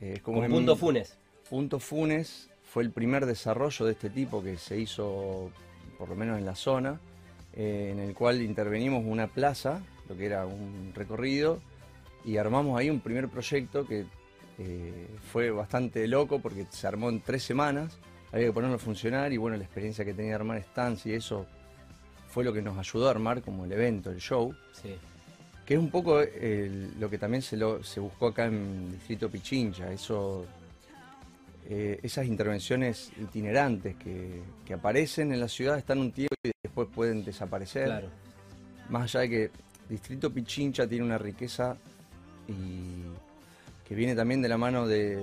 es 0.00 0.20
como 0.20 0.38
con 0.38 0.44
en- 0.46 0.50
punto 0.52 0.76
Funes. 0.76 1.16
Punto 1.48 1.78
Funes 1.80 2.50
fue 2.64 2.82
el 2.82 2.90
primer 2.90 3.24
desarrollo 3.24 3.86
de 3.86 3.92
este 3.92 4.10
tipo 4.10 4.42
que 4.42 4.58
se 4.58 4.78
hizo, 4.78 5.50
por 5.98 6.08
lo 6.08 6.16
menos 6.16 6.38
en 6.38 6.46
la 6.46 6.54
zona, 6.54 7.00
eh, 7.54 7.90
en 7.92 7.98
el 8.00 8.14
cual 8.14 8.42
intervenimos 8.42 9.02
una 9.06 9.26
plaza, 9.28 9.80
lo 10.08 10.16
que 10.16 10.26
era 10.26 10.46
un 10.46 10.92
recorrido, 10.94 11.60
y 12.24 12.36
armamos 12.36 12.78
ahí 12.78 12.90
un 12.90 13.00
primer 13.00 13.28
proyecto 13.28 13.86
que 13.86 14.04
eh, 14.58 15.06
fue 15.32 15.50
bastante 15.50 16.06
loco 16.08 16.38
porque 16.40 16.66
se 16.70 16.86
armó 16.86 17.08
en 17.10 17.20
tres 17.20 17.42
semanas, 17.42 17.98
había 18.32 18.46
que 18.46 18.52
ponerlo 18.52 18.76
a 18.76 18.78
funcionar 18.80 19.32
y 19.32 19.36
bueno, 19.36 19.56
la 19.56 19.64
experiencia 19.64 20.04
que 20.04 20.12
tenía 20.14 20.30
de 20.32 20.34
armar 20.36 20.62
stands 20.62 21.06
y 21.06 21.12
eso 21.14 21.46
fue 22.28 22.44
lo 22.44 22.52
que 22.52 22.62
nos 22.62 22.76
ayudó 22.78 23.08
a 23.08 23.10
armar 23.12 23.42
como 23.42 23.64
el 23.64 23.72
evento, 23.72 24.10
el 24.10 24.18
show. 24.18 24.54
Sí, 24.72 24.94
Que 25.64 25.74
es 25.74 25.80
un 25.80 25.90
poco 25.90 26.20
el- 26.20 26.92
lo 27.00 27.08
que 27.10 27.18
también 27.18 27.42
se, 27.42 27.56
lo, 27.56 27.82
se 27.82 27.98
buscó 28.00 28.28
acá 28.28 28.46
en 28.46 28.92
Distrito 28.92 29.28
Pichincha, 29.30 29.90
eso, 29.92 30.44
eh, 31.68 31.98
esas 32.02 32.26
intervenciones 32.26 33.10
itinerantes 33.20 33.96
que, 33.96 34.42
que 34.64 34.74
aparecen 34.74 35.32
en 35.32 35.40
la 35.40 35.48
ciudad, 35.48 35.78
están 35.78 35.98
un 35.98 36.12
tiempo 36.12 36.34
y 36.44 36.50
después 36.62 36.88
pueden 36.94 37.24
desaparecer. 37.24 37.86
claro. 37.86 38.08
Más 38.88 39.02
allá 39.02 39.20
de 39.20 39.30
que 39.30 39.50
Distrito 39.88 40.32
Pichincha 40.32 40.86
tiene 40.86 41.04
una 41.04 41.18
riqueza 41.18 41.76
y 42.46 43.02
que 43.86 43.94
viene 43.96 44.14
también 44.14 44.40
de 44.40 44.48
la 44.48 44.56
mano 44.56 44.86
de, 44.86 45.18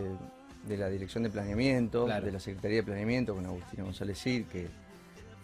de 0.67 0.77
la 0.77 0.89
Dirección 0.89 1.23
de 1.23 1.29
Planeamiento, 1.29 2.07
de 2.07 2.31
la 2.31 2.39
Secretaría 2.39 2.77
de 2.77 2.83
Planeamiento, 2.83 3.35
con 3.35 3.45
Agustina 3.45 3.83
González 3.83 4.21
Cid, 4.21 4.45
que 4.45 4.67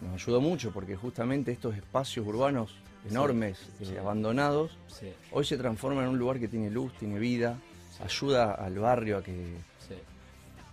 nos 0.02 0.14
ayudó 0.14 0.40
mucho 0.40 0.70
porque 0.70 0.96
justamente 0.96 1.52
estos 1.52 1.76
espacios 1.76 2.26
urbanos 2.26 2.74
enormes, 3.08 3.58
eh, 3.80 3.98
abandonados, 3.98 4.76
hoy 5.32 5.44
se 5.44 5.56
transforman 5.56 6.04
en 6.04 6.10
un 6.10 6.18
lugar 6.18 6.38
que 6.38 6.48
tiene 6.48 6.70
luz, 6.70 6.92
tiene 6.98 7.18
vida, 7.18 7.58
ayuda 8.02 8.52
al 8.52 8.78
barrio 8.78 9.18
a 9.18 9.22
que, 9.22 9.54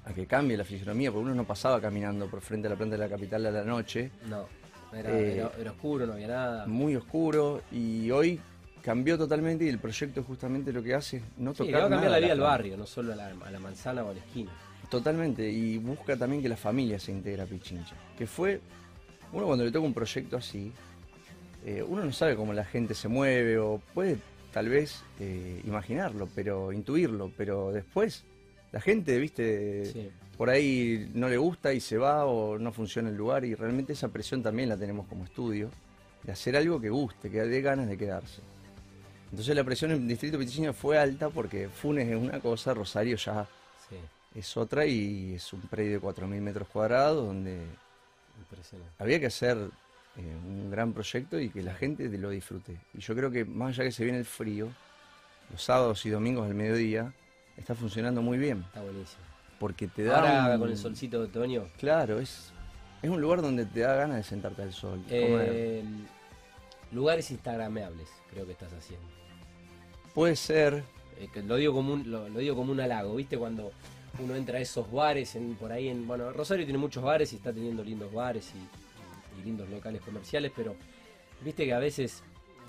a 0.07 0.13
que 0.13 0.25
cambie 0.25 0.55
la 0.55 0.63
fisionomía, 0.63 1.11
porque 1.11 1.25
uno 1.25 1.35
no 1.35 1.43
pasaba 1.43 1.81
caminando 1.81 2.27
por 2.27 2.41
frente 2.41 2.67
a 2.67 2.71
la 2.71 2.75
planta 2.77 2.95
de 2.95 3.03
la 3.03 3.09
capital 3.09 3.45
a 3.45 3.51
la 3.51 3.63
noche. 3.63 4.11
No, 4.29 4.45
era, 4.93 5.09
eh, 5.11 5.43
oscuro, 5.69 6.05
no 6.05 6.13
había 6.13 6.27
nada. 6.27 6.65
Muy 6.65 6.95
oscuro 6.95 7.61
y 7.71 8.09
hoy 8.11 8.39
cambió 8.81 9.17
totalmente 9.17 9.65
y 9.65 9.69
el 9.69 9.79
proyecto 9.79 10.23
justamente 10.23 10.71
lo 10.71 10.81
que 10.81 10.93
hace 10.93 11.17
es 11.17 11.23
no 11.37 11.53
tocar 11.53 11.81
va 11.81 11.85
a 11.87 11.89
cambiar 11.89 12.11
la 12.11 12.19
vida 12.19 12.31
al 12.31 12.39
barrio, 12.39 12.77
no 12.77 12.85
solo 12.85 13.11
a 13.11 13.15
la, 13.15 13.59
manzana 13.59 14.03
o 14.03 14.11
a 14.11 14.13
la 14.13 14.19
esquina. 14.19 14.51
Totalmente, 14.89 15.49
y 15.49 15.77
busca 15.77 16.15
también 16.15 16.41
que 16.41 16.47
la 16.47 16.55
familia 16.55 16.97
se 16.97 17.11
integre 17.11 17.41
a 17.41 17.45
Pichincha. 17.45 17.95
Que 18.17 18.25
fue, 18.25 18.61
uno 19.33 19.45
cuando 19.45 19.65
le 19.65 19.71
toca 19.71 19.85
un 19.85 19.93
proyecto 19.93 20.37
así, 20.37 20.71
eh, 21.65 21.83
uno 21.85 22.05
no 22.05 22.13
sabe 22.13 22.37
cómo 22.37 22.53
la 22.53 22.63
gente 22.63 22.93
se 22.93 23.09
mueve 23.09 23.57
o 23.57 23.81
puede 23.93 24.19
tal 24.53 24.69
vez 24.69 25.03
eh, 25.19 25.61
imaginarlo, 25.65 26.29
pero 26.33 26.71
intuirlo, 26.71 27.29
pero 27.35 27.73
después 27.73 28.23
la 28.71 28.81
gente, 28.81 29.17
viste, 29.17 30.11
por 30.37 30.49
ahí 30.49 31.09
no 31.13 31.29
le 31.29 31.37
gusta 31.37 31.73
y 31.73 31.79
se 31.79 31.97
va 31.97 32.25
o 32.25 32.57
no 32.57 32.71
funciona 32.71 33.09
el 33.09 33.15
lugar 33.15 33.45
y 33.45 33.55
realmente 33.55 33.93
esa 33.93 34.09
presión 34.09 34.43
también 34.43 34.69
la 34.69 34.77
tenemos 34.77 35.07
como 35.07 35.23
estudio, 35.23 35.69
de 36.23 36.31
hacer 36.31 36.55
algo 36.55 36.79
que 36.79 36.89
guste, 36.89 37.29
que 37.29 37.41
dé 37.41 37.61
ganas 37.61 37.87
de 37.87 37.97
quedarse. 37.97 38.41
Entonces 39.31 39.55
la 39.55 39.63
presión 39.63 39.91
en 39.91 40.01
el 40.01 40.07
distrito 40.07 40.37
Pitichina 40.37 40.73
fue 40.73 40.97
alta 40.97 41.29
porque 41.29 41.69
Funes 41.69 42.07
es 42.07 42.15
una 42.15 42.39
cosa, 42.39 42.73
Rosario 42.73 43.17
ya 43.17 43.47
es 44.35 44.55
otra 44.55 44.85
y 44.85 45.33
es 45.33 45.51
un 45.51 45.61
predio 45.61 45.99
de 45.99 46.01
4.000 46.01 46.27
metros 46.41 46.67
cuadrados 46.67 47.25
donde 47.25 47.59
había 48.99 49.19
que 49.19 49.25
hacer 49.25 49.57
eh, 49.57 50.35
un 50.45 50.69
gran 50.69 50.93
proyecto 50.93 51.39
y 51.39 51.49
que 51.49 51.63
la 51.63 51.73
gente 51.73 52.07
lo 52.17 52.29
disfrute. 52.29 52.77
Y 52.93 52.99
yo 52.99 53.15
creo 53.15 53.31
que 53.31 53.45
más 53.45 53.69
allá 53.69 53.85
que 53.85 53.91
se 53.91 54.03
viene 54.03 54.19
el 54.19 54.25
frío, 54.25 54.69
los 55.49 55.63
sábados 55.63 56.05
y 56.05 56.11
domingos 56.11 56.45
al 56.45 56.53
mediodía, 56.53 57.13
está 57.57 57.75
funcionando 57.75 58.21
muy 58.21 58.37
bien. 58.37 58.63
Está 58.67 58.81
buenísimo. 58.81 59.21
Porque 59.59 59.87
te 59.87 60.03
da... 60.03 60.43
Ahora 60.43 60.59
con 60.59 60.69
el 60.69 60.77
solcito 60.77 61.19
de 61.19 61.25
otoño. 61.25 61.65
Claro, 61.77 62.19
es, 62.19 62.51
es 63.01 63.09
un 63.09 63.19
lugar 63.19 63.41
donde 63.41 63.65
te 63.65 63.81
da 63.81 63.95
ganas 63.95 64.17
de 64.17 64.23
sentarte 64.23 64.61
al 64.61 64.73
sol. 64.73 65.03
Eh, 65.09 65.83
lugares 66.91 67.29
instagrameables, 67.31 68.09
creo 68.31 68.45
que 68.45 68.51
estás 68.51 68.71
haciendo. 68.73 69.07
Puede 70.13 70.35
ser. 70.35 70.83
Eh, 71.19 71.29
lo, 71.43 71.55
digo 71.55 71.73
como 71.73 71.93
un, 71.93 72.09
lo, 72.09 72.27
digo 72.29 72.55
como 72.55 72.71
un 72.71 72.79
halago, 72.79 73.15
¿viste? 73.15 73.37
Cuando 73.37 73.71
uno 74.19 74.35
entra 74.35 74.57
a 74.57 74.61
esos 74.61 74.91
bares, 74.91 75.35
en, 75.35 75.55
por 75.55 75.71
ahí 75.71 75.89
en. 75.89 76.07
Bueno, 76.07 76.31
Rosario 76.31 76.65
tiene 76.65 76.79
muchos 76.79 77.03
bares 77.03 77.33
y 77.33 77.35
está 77.35 77.53
teniendo 77.53 77.83
lindos 77.83 78.11
bares 78.11 78.51
y, 78.55 79.43
lindos 79.45 79.69
locales 79.69 80.01
comerciales, 80.01 80.51
pero 80.55 80.75
viste 81.41 81.65
que 81.65 81.73
a 81.73 81.77
veces 81.77 82.23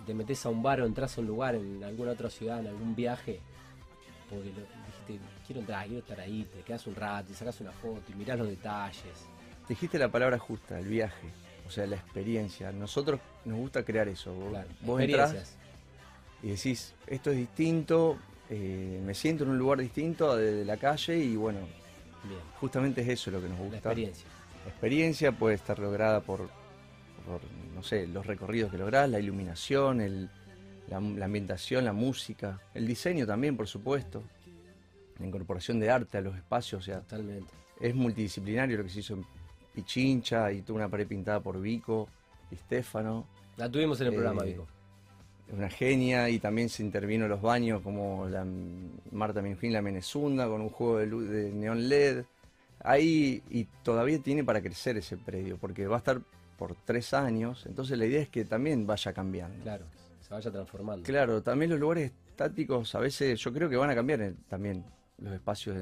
te 0.07 0.13
metes 0.13 0.45
a 0.45 0.51
un 0.51 0.63
bar 0.63 0.83
o 0.83 0.87
entras 0.87 1.17
a 1.17 1.23
un 1.23 1.27
lugar 1.27 1.55
en 1.55 1.83
alguna 1.83 2.13
otra 2.13 2.29
ciudad, 2.29 2.61
en 2.61 2.67
algún 2.67 2.95
viaje, 2.95 3.41
porque 4.29 4.49
dijiste, 4.49 5.19
quiero 5.47 5.61
entrar, 5.61 5.87
quiero 5.87 6.01
estar 6.01 6.21
ahí, 6.21 6.47
te 6.55 6.63
quedas 6.63 6.87
un 6.87 6.95
rato 6.95 7.33
y 7.33 7.35
sacas 7.35 7.61
una 7.61 7.73
foto 7.73 8.03
y 8.13 8.15
mirás 8.15 8.39
los 8.39 8.49
detalles. 8.49 9.27
Dijiste 9.69 9.99
la 9.99 10.09
palabra 10.09 10.39
justa, 10.39 10.79
el 10.79 10.87
viaje, 10.87 11.29
o 11.67 11.71
sea, 11.71 11.87
la 11.87 11.97
experiencia. 11.97 12.73
Nosotros 12.73 13.21
nos 13.45 13.59
gusta 13.59 13.85
crear 13.85 14.09
eso. 14.09 14.35
Vos, 14.83 15.01
entras 15.01 15.57
y 16.43 16.51
decís, 16.51 16.95
esto 17.07 17.31
es 17.31 17.37
distinto, 17.37 18.19
eh, 18.49 19.01
me 19.05 19.15
siento 19.15 19.45
en 19.45 19.51
un 19.51 19.59
lugar 19.59 19.79
distinto 19.79 20.37
de, 20.37 20.65
la 20.65 20.77
calle 20.77 21.19
y 21.19 21.37
bueno, 21.37 21.61
justamente 22.61 23.03
es 23.03 23.09
eso 23.09 23.31
lo 23.31 23.41
que 23.41 23.49
nos 23.49 23.59
gusta. 23.59 23.73
La 23.73 23.79
experiencia. 23.79 24.27
La 24.65 24.71
experiencia 24.71 25.33
puede 25.33 25.57
estar 25.57 25.79
lograda 25.79 26.21
por, 26.21 26.49
no 27.75 27.83
sé, 27.83 28.07
los 28.07 28.27
recorridos 28.27 28.71
que 28.71 28.79
lográs, 28.79 29.09
la 29.09 29.19
iluminación, 29.19 30.01
la, 30.89 30.97
ambientación, 30.97 31.85
la 31.85 31.93
música, 31.93 32.61
el 32.75 32.87
diseño 32.87 33.27
también, 33.27 33.57
por 33.57 33.67
supuesto, 33.67 34.23
la 35.19 35.27
incorporación 35.27 35.81
de 35.81 35.91
arte 35.91 36.19
a 36.19 36.21
los 36.21 36.37
espacios, 36.37 36.83
o 36.83 36.85
sea, 36.85 37.01
Totalmente. 37.01 37.53
es 37.81 37.95
multidisciplinario 37.95 38.79
lo 38.79 38.85
que 38.85 38.91
se 38.91 39.01
hizo 39.01 39.15
en 39.15 39.25
Pichincha 39.75 40.51
y 40.53 40.63
tuvo 40.63 40.77
una 40.77 40.89
pared 40.89 41.07
pintada 41.07 41.41
por 41.41 41.61
Vico 41.61 42.09
y 42.51 42.57
Stefano. 42.57 43.27
La 43.57 43.71
tuvimos 43.71 44.01
en 44.01 44.09
el 44.09 44.15
programa, 44.15 44.45
eh, 44.45 44.49
Vico 44.49 44.67
una 45.53 45.71
genia 45.71 46.29
y 46.29 46.39
también 46.39 46.69
se 46.69 46.83
intervino 46.83 47.25
en 47.25 47.31
los 47.31 47.41
baños 47.41 47.83
como 47.83 48.29
la 48.29 48.47
Marta 49.13 49.41
Minujín, 49.41 49.73
la 49.73 49.83
Menezunda, 49.83 50.47
con 50.47 50.61
un 50.61 50.69
juego 50.69 50.99
de, 50.99 51.07
luz, 51.07 51.29
de 51.29 51.51
neón 51.51 51.89
LED. 51.89 52.25
Ahí 52.81 53.43
y 53.51 53.65
todavía 53.83 54.19
tiene 54.21 54.45
para 54.45 54.61
crecer 54.61 54.97
ese 54.97 55.17
predio, 55.17 55.57
porque 55.59 55.87
va 55.87 55.97
a 55.97 55.99
estar 55.99 56.21
por 56.59 56.75
tres 56.85 57.15
años, 57.15 57.65
entonces 57.67 57.97
la 57.99 58.07
idea 58.07 58.21
es 58.21 58.29
que 58.29 58.45
también 58.45 58.87
vaya 58.87 59.13
cambiando. 59.13 59.63
Claro, 59.63 59.85
se 60.29 60.35
vaya 60.35 60.51
transformando. 60.51 61.05
Claro, 61.05 61.43
también 61.43 61.71
los 61.71 61.81
lugares 61.81 62.13
estáticos 62.29 62.95
a 62.95 62.99
veces 62.99 63.41
yo 63.41 63.53
creo 63.53 63.71
que 63.71 63.77
van 63.77 63.91
a 63.91 63.95
cambiar 63.95 64.35
también 64.47 64.85
los 65.19 65.33
espacios 65.33 65.77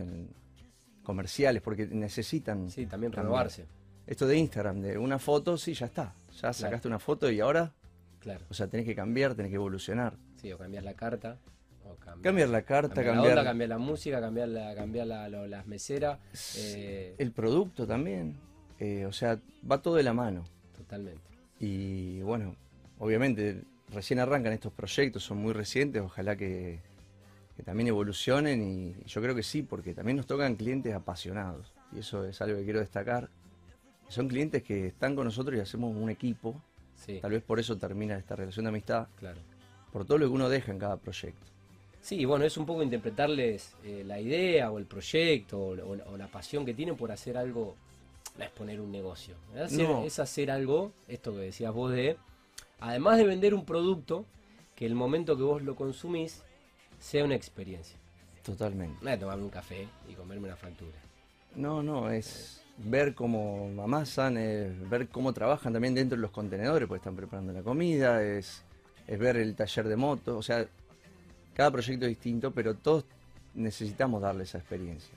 comerciales, 1.03 1.63
porque 1.63 1.87
necesitan... 1.87 2.71
Sí, 2.71 2.87
también 2.87 3.13
renovarse. 3.13 3.67
Esto 4.07 4.27
de 4.27 4.39
Instagram, 4.39 4.81
de 4.81 4.99
una 4.99 5.19
foto, 5.19 5.59
sí, 5.59 5.75
ya 5.75 5.87
está. 5.87 6.15
Ya 6.41 6.53
sacaste 6.53 6.87
una 6.87 7.01
foto 7.01 7.31
y 7.31 7.41
ahora 7.41 7.73
o 8.49 8.55
sea, 8.55 8.69
tenés 8.69 8.87
que 8.87 8.95
cambiar, 8.95 9.35
tenés 9.35 9.51
que 9.51 9.57
evolucionar. 9.57 10.17
Sí, 10.41 10.53
o 10.53 10.59
cambiar 10.59 10.85
la 10.85 10.95
carta. 10.95 11.39
O 11.85 11.95
cambiar, 11.97 12.49
la 12.49 12.63
carta, 12.63 12.95
cambiar, 12.95 13.15
cambiar... 13.15 13.37
La, 13.37 13.45
cambiar 13.45 13.69
la 13.69 13.79
música, 13.79 14.21
cambiar, 14.21 14.49
la, 14.49 14.75
cambiar 14.75 15.07
las 15.07 15.67
meseras. 15.67 16.19
Eh. 16.57 17.15
El 17.19 17.33
producto 17.33 17.87
también. 17.87 18.41
Eh, 18.79 19.07
o 19.07 19.13
sea, 19.13 19.41
va 19.71 19.81
todo 19.81 19.95
de 19.95 20.03
la 20.03 20.13
mano. 20.13 20.45
Totalmente. 20.77 21.23
Y 21.61 22.21
bueno, 22.23 22.57
obviamente 22.99 23.63
recién 23.93 24.19
arrancan 24.19 24.53
estos 24.53 24.73
proyectos, 24.73 25.25
son 25.25 25.39
muy 25.39 25.53
recientes, 25.53 26.03
ojalá 26.03 26.37
que, 26.37 26.81
también 27.65 27.89
evolucionen 27.89 28.63
y, 28.63 28.95
yo 29.07 29.23
creo 29.23 29.35
que 29.35 29.43
sí, 29.43 29.63
porque 29.63 29.95
también 29.95 30.17
nos 30.17 30.27
tocan 30.27 30.57
clientes 30.57 30.95
apasionados. 30.95 31.73
Y 31.93 32.01
eso 32.01 32.25
es 32.25 32.41
algo 32.43 32.59
que 32.59 32.65
quiero 32.65 32.81
destacar. 32.81 33.31
Son 34.09 34.29
clientes 34.29 34.63
que 34.63 34.89
están 34.89 35.17
con 35.17 35.25
nosotros 35.25 35.57
y 35.57 35.61
hacemos 35.61 35.95
un 35.97 36.11
equipo 36.11 36.61
Tal 37.21 37.31
vez 37.31 37.43
por 37.43 37.61
eso 37.61 37.77
termina 37.77 38.17
esta 38.17 38.37
relación 38.37 38.65
de 38.65 38.71
amistad. 38.71 39.09
Claro. 39.19 39.41
Por 39.93 40.05
todo 40.05 40.19
lo 40.19 40.27
que 40.27 40.33
uno 40.33 40.49
deja 40.49 40.73
en 40.73 40.79
cada 40.79 40.97
proyecto. 40.97 41.47
Sí, 42.01 42.25
bueno, 42.25 42.45
es 42.45 42.57
un 42.57 42.67
poco 42.67 42.83
interpretarles 42.83 43.75
eh, 43.85 44.03
la 44.07 44.21
idea 44.21 44.71
o 44.71 44.79
el 44.79 44.87
proyecto 44.87 45.59
o, 45.59 46.17
la 46.17 46.29
pasión 46.29 46.65
que 46.65 46.75
tienen 46.75 46.97
por 46.97 47.11
hacer 47.11 47.37
algo, 47.37 47.75
no 48.39 48.45
es 48.45 48.51
poner 48.51 48.81
un 48.81 48.93
negocio. 48.93 49.35
Es 50.05 50.19
hacer 50.19 50.51
algo, 50.51 50.93
esto 51.09 51.33
que 51.33 51.41
decías 51.41 51.73
vos 51.73 51.93
de, 51.93 52.17
además 52.81 53.19
de 53.19 53.25
vender 53.25 53.55
un 53.55 53.65
producto, 53.65 54.25
que 54.75 54.87
el 54.87 54.95
momento 54.95 55.37
que 55.37 55.43
vos 55.43 55.63
lo 55.63 55.75
consumís 55.75 56.43
sea 56.99 57.25
una 57.25 57.35
experiencia. 57.35 57.99
Totalmente. 58.43 58.99
No 59.03 59.11
es 59.11 59.19
tomarme 59.19 59.45
un 59.45 59.51
café 59.51 59.89
y 60.09 60.15
comerme 60.15 60.47
una 60.47 60.57
factura. 60.57 60.97
No, 61.55 61.83
no, 61.83 62.11
es 62.11 62.63
ver 62.79 63.15
cómo 63.15 63.71
amasan, 63.83 64.37
es 64.37 64.89
ver 64.89 65.09
cómo 65.09 65.33
trabajan 65.33 65.73
también 65.73 65.95
dentro 65.95 66.17
de 66.17 66.23
los 66.23 66.31
contenedores, 66.31 66.87
porque 66.87 66.99
están 66.99 67.17
preparando 67.17 67.53
la 67.53 67.63
comida, 67.63 68.23
es, 68.23 68.63
es 69.07 69.19
ver 69.19 69.37
el 69.37 69.55
taller 69.57 69.89
de 69.89 69.97
moto, 69.97 70.37
o 70.37 70.43
sea, 70.43 70.67
cada 71.55 71.71
proyecto 71.71 72.05
es 72.05 72.11
distinto, 72.11 72.51
pero 72.51 72.75
todos 72.75 73.07
necesitamos 73.55 74.21
darle 74.21 74.45
esa 74.45 74.59
experiencia. 74.59 75.15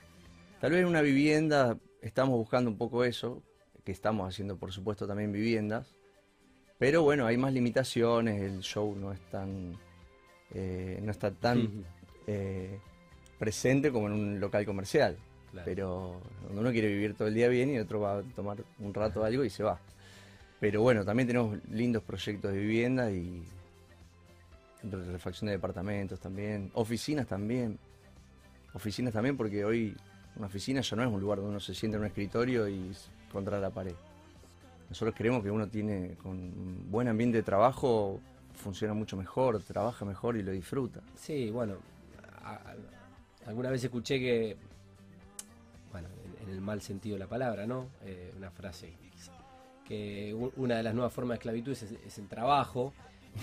Tal 0.61 0.71
vez 0.71 0.81
en 0.81 0.87
una 0.87 1.01
vivienda 1.01 1.77
estamos 2.01 2.37
buscando 2.37 2.69
un 2.69 2.77
poco 2.77 3.03
eso, 3.03 3.43
que 3.83 3.91
estamos 3.91 4.27
haciendo 4.27 4.57
por 4.57 4.71
supuesto 4.71 5.05
también 5.05 5.31
viviendas, 5.31 5.93
pero 6.79 7.03
bueno, 7.03 7.25
hay 7.25 7.37
más 7.37 7.51
limitaciones, 7.53 8.41
el 8.41 8.61
show 8.61 8.95
no 8.95 9.11
es 9.11 9.19
tan, 9.29 9.77
eh, 10.53 10.97
no 11.03 11.11
está 11.11 11.29
tan 11.29 11.83
eh, 12.25 12.79
presente 13.37 13.91
como 13.91 14.07
en 14.07 14.13
un 14.13 14.39
local 14.39 14.65
comercial. 14.65 15.17
Pero 15.65 16.21
uno 16.51 16.71
quiere 16.71 16.87
vivir 16.87 17.15
todo 17.15 17.27
el 17.27 17.33
día 17.33 17.47
bien 17.47 17.71
y 17.71 17.79
otro 17.79 17.99
va 17.99 18.19
a 18.19 18.21
tomar 18.21 18.63
un 18.77 18.93
rato 18.93 19.25
algo 19.25 19.43
y 19.43 19.49
se 19.49 19.63
va. 19.63 19.79
Pero 20.59 20.81
bueno, 20.81 21.03
también 21.03 21.27
tenemos 21.27 21.57
lindos 21.69 22.03
proyectos 22.03 22.53
de 22.53 22.59
vivienda 22.59 23.11
y 23.11 23.43
refacción 24.83 25.47
de 25.47 25.53
departamentos 25.53 26.19
también, 26.19 26.71
oficinas 26.75 27.27
también. 27.27 27.77
Oficinas 28.73 29.11
también 29.11 29.35
porque 29.35 29.65
hoy 29.65 29.97
una 30.35 30.47
oficina 30.47 30.81
ya 30.81 30.95
no 30.95 31.03
es 31.03 31.09
un 31.09 31.19
lugar 31.19 31.39
donde 31.39 31.51
uno 31.51 31.59
se 31.59 31.73
sienta 31.73 31.97
en 31.97 32.03
un 32.03 32.07
escritorio 32.07 32.69
y 32.69 32.91
contra 33.31 33.59
la 33.59 33.69
pared. 33.69 33.95
Nosotros 34.89 35.15
creemos 35.15 35.43
que 35.43 35.51
uno 35.51 35.67
tiene 35.67 36.15
con 36.15 36.89
buen 36.89 37.07
ambiente 37.07 37.37
de 37.37 37.43
trabajo 37.43 38.19
funciona 38.53 38.93
mucho 38.93 39.15
mejor, 39.15 39.61
trabaja 39.63 40.03
mejor 40.03 40.35
y 40.35 40.43
lo 40.43 40.51
disfruta. 40.51 41.01
Sí, 41.15 41.49
bueno, 41.49 41.75
alguna 43.45 43.69
vez 43.69 43.83
escuché 43.83 44.19
que 44.19 44.57
en 46.43 46.49
el 46.49 46.61
mal 46.61 46.81
sentido 46.81 47.15
de 47.15 47.19
la 47.19 47.27
palabra, 47.27 47.67
¿no? 47.67 47.87
Eh, 48.03 48.33
una 48.35 48.49
frase 48.51 48.93
que 49.85 50.35
una 50.55 50.77
de 50.77 50.83
las 50.83 50.93
nuevas 50.93 51.11
formas 51.11 51.31
de 51.31 51.35
esclavitud 51.39 51.71
es, 51.71 52.17
el 52.19 52.27
trabajo 52.27 52.93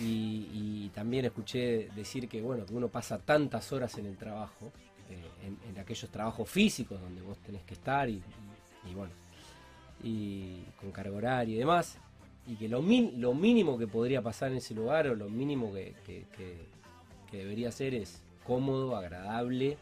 y, 0.00 0.88
también 0.95 1.25
escuché 1.25 1.88
decir 1.95 2.29
que 2.29 2.41
bueno 2.41 2.65
que 2.65 2.73
uno 2.73 2.88
pasa 2.88 3.19
tantas 3.19 3.73
horas 3.73 3.99
en 3.99 4.07
el 4.07 4.17
trabajo 4.17 4.73
eh, 5.11 5.53
en, 5.69 5.79
aquellos 5.79 6.09
trabajos 6.09 6.49
físicos 6.49 7.00
donde 7.00 7.21
vos 7.21 7.38
tenés 7.38 7.65
que 7.65 7.75
estar 7.75 8.09
y, 8.09 8.23
bueno, 8.95 9.12
y 10.03 10.62
con 10.81 10.93
carga 10.93 11.17
horaria 11.17 11.55
y 11.55 11.59
demás, 11.59 11.99
y 12.47 12.55
que 12.57 12.69
lo, 12.69 12.81
lo 12.81 13.35
mínimo 13.35 13.79
que 13.79 13.87
podría 13.87 14.23
pasar 14.23 14.53
en 14.53 14.59
ese 14.59 14.75
lugar 14.75 15.09
o 15.09 15.15
lo 15.15 15.29
mínimo 15.29 15.73
que, 15.73 15.95
debería 17.33 17.71
ser 17.71 17.95
es 17.95 18.23
cómodo, 18.47 18.97
agradable, 18.97 19.76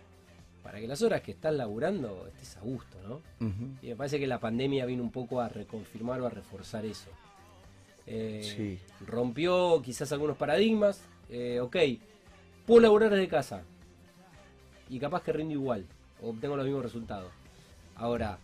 para 0.63 0.81
que 0.81 0.89
las 0.89 1.03
horas 1.03 1.21
que 1.21 1.33
estás 1.33 1.55
laburando 1.55 2.27
estés 2.27 2.57
a 2.57 2.61
gusto, 2.61 2.97
¿no? 3.07 3.21
Y 3.83 3.89
me 3.89 3.97
parece 3.97 4.19
que 4.19 4.27
la 4.27 4.41
pandemia 4.41 4.87
vino 4.87 5.03
un 5.03 5.11
poco 5.11 5.41
a 5.41 5.49
reconfirmar 5.49 6.21
o 6.21 6.27
a 6.27 6.31
reforzar 6.31 6.85
eso. 6.85 7.11
Eh, 8.07 8.79
rompió 9.07 9.81
quizás 9.83 10.11
algunos 10.13 10.37
paradigmas. 10.37 11.03
Eh, 11.29 11.61
ok, 11.61 11.77
puedo 12.67 12.81
laburar 12.81 13.11
desde 13.11 13.29
casa 13.29 13.63
y 14.89 14.99
capaz 14.99 15.23
que 15.23 15.33
rindo 15.33 15.55
igual 15.55 15.87
o 16.23 16.31
obtengo 16.31 16.57
los 16.57 16.65
mismos 16.65 16.83
resultados. 16.83 17.33
Ahora, 17.97 18.39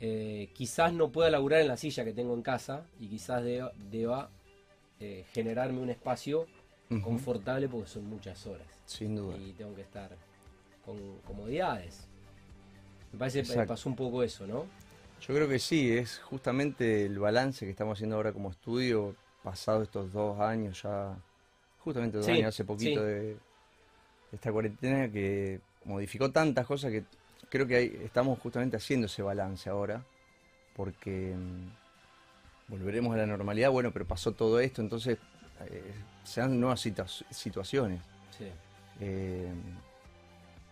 eh, 0.00 0.50
quizás 0.54 0.92
no 0.92 1.10
pueda 1.10 1.30
laburar 1.30 1.60
en 1.60 1.68
la 1.68 1.76
silla 1.76 2.04
que 2.04 2.12
tengo 2.12 2.34
en 2.34 2.42
casa 2.42 2.86
y 3.00 3.08
quizás 3.08 3.42
deba, 3.44 4.30
generarme 5.32 5.80
un 5.80 5.90
espacio 5.90 6.46
confortable 7.02 7.68
porque 7.68 7.88
son 7.88 8.06
muchas 8.08 8.46
horas. 8.46 8.66
Sin 8.86 9.16
duda. 9.16 9.36
Y 9.36 9.52
tengo 9.52 9.74
que 9.74 9.82
estar 9.82 10.10
con 10.84 11.18
comodidades. 11.26 12.08
Me 13.12 13.18
parece 13.18 13.42
que 13.42 13.66
pasó 13.66 13.88
un 13.88 13.96
poco 13.96 14.22
eso, 14.22 14.46
¿no? 14.46 14.66
Yo 15.20 15.34
creo 15.34 15.48
que 15.48 15.58
sí, 15.58 15.96
es 15.96 16.18
justamente 16.20 17.04
el 17.06 17.18
balance 17.18 17.64
que 17.64 17.70
estamos 17.70 17.98
haciendo 17.98 18.16
ahora 18.16 18.32
como 18.32 18.50
estudio, 18.50 19.16
pasado 19.42 19.82
estos 19.82 20.12
dos 20.12 20.38
años 20.40 20.82
ya, 20.82 21.16
justamente 21.80 22.18
dos 22.18 22.28
años, 22.28 22.46
hace 22.46 22.64
poquito 22.64 23.02
de, 23.02 23.36
esta 24.32 24.52
cuarentena 24.52 25.10
que 25.10 25.60
modificó 25.84 26.30
tantas 26.30 26.66
cosas 26.66 26.92
que 26.92 27.04
creo 27.48 27.66
que 27.66 28.04
estamos 28.04 28.38
justamente 28.38 28.76
haciendo 28.76 29.06
ese 29.06 29.22
balance 29.22 29.68
ahora, 29.68 30.02
porque 30.74 31.34
mm, 31.34 32.72
volveremos 32.72 33.14
a 33.14 33.18
la 33.18 33.26
normalidad, 33.26 33.70
bueno, 33.70 33.90
pero 33.92 34.06
pasó 34.06 34.32
todo 34.32 34.60
esto, 34.60 34.82
entonces 34.82 35.18
eh, 35.66 35.92
se 36.24 36.40
dan 36.40 36.60
nuevas 36.60 36.80
situaciones. 37.30 38.00
Sí. 38.36 38.46
Eh, 39.00 39.52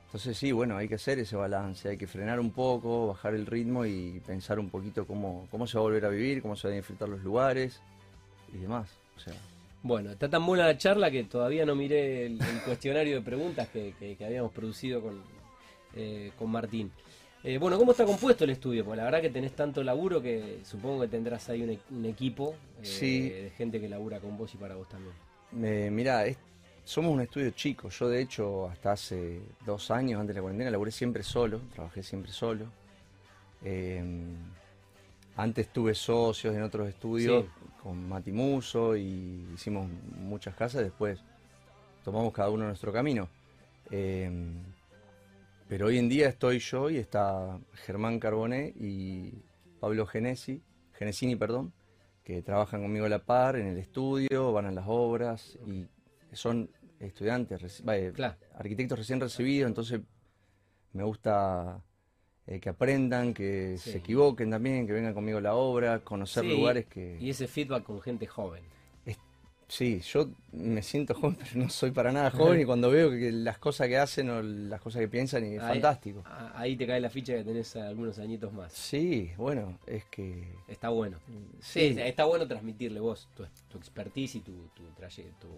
entonces 0.06 0.38
sí, 0.38 0.52
bueno, 0.52 0.76
hay 0.76 0.88
que 0.88 0.94
hacer 0.94 1.18
ese 1.18 1.36
balance, 1.36 1.88
hay 1.88 1.96
que 1.96 2.06
frenar 2.06 2.40
un 2.40 2.50
poco, 2.50 3.08
bajar 3.08 3.34
el 3.34 3.44
ritmo 3.44 3.84
y 3.84 4.20
pensar 4.24 4.58
un 4.58 4.70
poquito 4.70 5.06
cómo, 5.06 5.46
cómo 5.50 5.66
se 5.66 5.76
va 5.76 5.80
a 5.80 5.82
volver 5.82 6.04
a 6.06 6.08
vivir, 6.08 6.42
cómo 6.42 6.56
se 6.56 6.68
van 6.68 6.74
a 6.74 6.76
disfrutar 6.76 7.08
los 7.08 7.22
lugares 7.22 7.80
y 8.54 8.58
demás. 8.58 8.88
O 9.16 9.20
sea. 9.20 9.34
Bueno, 9.82 10.10
está 10.10 10.28
tan 10.28 10.44
buena 10.46 10.66
la 10.66 10.78
charla 10.78 11.10
que 11.10 11.24
todavía 11.24 11.66
no 11.66 11.74
miré 11.74 12.26
el, 12.26 12.38
cuestionario 12.64 13.16
de 13.16 13.22
preguntas 13.22 13.68
que, 13.68 14.16
habíamos 14.24 14.52
producido 14.52 15.00
con, 15.02 15.22
eh, 15.96 16.32
con 16.38 16.50
Martín. 16.50 16.90
Eh, 17.42 17.58
bueno, 17.58 17.78
¿cómo 17.78 17.92
está 17.92 18.04
compuesto 18.04 18.44
el 18.44 18.50
estudio? 18.50 18.84
Porque 18.84 18.96
la 18.98 19.04
verdad 19.04 19.20
que 19.20 19.30
tenés 19.30 19.52
tanto 19.52 19.82
laburo 19.82 20.20
que 20.20 20.60
supongo 20.64 21.02
que 21.02 21.08
tendrás 21.08 21.48
ahí 21.48 21.62
un, 21.90 22.04
equipo 22.04 22.54
eh, 22.82 23.42
de 23.44 23.50
gente 23.56 23.80
que 23.80 23.88
labura 23.88 24.20
con 24.20 24.36
vos 24.36 24.52
y 24.54 24.56
para 24.56 24.74
vos 24.74 24.88
también. 24.88 25.94
mira, 25.94 26.26
es, 26.26 26.36
somos 26.84 27.12
un 27.12 27.20
estudio 27.20 27.50
chico. 27.50 27.88
Yo, 27.88 28.08
de 28.08 28.20
hecho, 28.20 28.68
hasta 28.68 28.92
hace 28.92 29.40
dos 29.64 29.90
años, 29.90 30.20
antes 30.20 30.34
de 30.34 30.38
la 30.38 30.42
cuarentena, 30.42 30.70
laburé 30.70 30.90
siempre 30.90 31.22
solo, 31.22 31.60
trabajé 31.72 32.02
siempre 32.02 32.32
solo. 32.32 32.66
Em, 33.64 34.36
antes 35.36 35.72
tuve 35.72 35.94
socios 35.94 36.54
en 36.54 36.62
otros 36.62 36.88
estudios 36.88 37.44
con 37.82 38.08
Matimuso 38.08 38.96
y 38.96 39.46
hicimos 39.54 39.88
muchas 40.18 40.54
casas. 40.54 40.82
Después 40.82 41.18
tomamos 42.04 42.32
cada 42.32 42.50
uno 42.50 42.66
nuestro 42.66 42.92
camino. 42.92 43.28
Pero 45.68 45.86
hoy 45.86 45.98
en 45.98 46.08
día 46.08 46.28
estoy 46.28 46.60
yo 46.60 46.90
y 46.90 46.96
está 46.98 47.58
Germán 47.74 48.20
Carboné 48.20 48.72
y 48.76 49.32
Pablo 49.80 50.06
Genesi, 50.06 50.62
Genesini, 50.92 51.34
perdón, 51.34 51.72
que 52.22 52.40
trabajan 52.42 52.82
conmigo 52.82 53.06
a 53.06 53.08
la 53.08 53.24
par 53.24 53.56
en 53.56 53.66
el 53.66 53.78
estudio, 53.78 54.52
van 54.52 54.66
a 54.66 54.70
las 54.70 54.84
obras 54.86 55.58
y 55.66 55.86
son 56.32 56.70
estudiantes, 57.00 57.82
arquitectos 58.54 58.98
recién 58.98 59.20
recibidos, 59.20 59.68
entonces 59.68 60.00
me 60.92 61.02
gusta 61.02 61.82
eh, 62.46 62.60
que 62.60 62.68
aprendan, 62.68 63.34
que 63.34 63.76
se 63.76 63.98
equivoquen 63.98 64.50
también, 64.50 64.86
que 64.86 64.92
vengan 64.92 65.14
conmigo 65.14 65.38
a 65.38 65.42
la 65.42 65.56
obra, 65.56 65.98
conocer 65.98 66.44
lugares 66.44 66.86
que... 66.86 67.18
Y 67.20 67.30
ese 67.30 67.48
feedback 67.48 67.82
con 67.82 68.00
gente 68.00 68.28
joven. 68.28 68.62
Sí, 69.68 70.00
yo 70.00 70.30
me 70.52 70.82
siento 70.82 71.14
joven, 71.14 71.36
pero 71.40 71.50
no 71.54 71.68
soy 71.70 71.90
para 71.90 72.12
nada 72.12 72.30
joven 72.30 72.60
y 72.60 72.64
cuando 72.64 72.90
veo 72.90 73.10
que 73.10 73.32
las 73.32 73.58
cosas 73.58 73.88
que 73.88 73.98
hacen 73.98 74.30
o 74.30 74.42
las 74.42 74.80
cosas 74.80 75.00
que 75.00 75.08
piensan 75.08 75.44
es 75.44 75.60
fantástico. 75.60 76.24
Ahí 76.54 76.76
te 76.76 76.86
cae 76.86 77.00
la 77.00 77.10
ficha 77.10 77.34
que 77.34 77.44
tenés 77.44 77.76
algunos 77.76 78.18
añitos 78.18 78.52
más. 78.52 78.72
Sí, 78.72 79.30
bueno, 79.36 79.78
es 79.86 80.04
que... 80.06 80.54
Está 80.68 80.88
bueno. 80.88 81.18
Sí, 81.60 81.96
está 81.98 82.24
bueno 82.24 82.46
transmitirle 82.46 83.00
vos 83.00 83.28
tu, 83.34 83.44
expertise 83.76 84.36
y 84.36 84.40
tu, 84.40 84.52
tu, 84.74 84.84
tu 85.40 85.48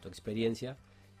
tu 0.00 0.08
experiencia 0.08 0.76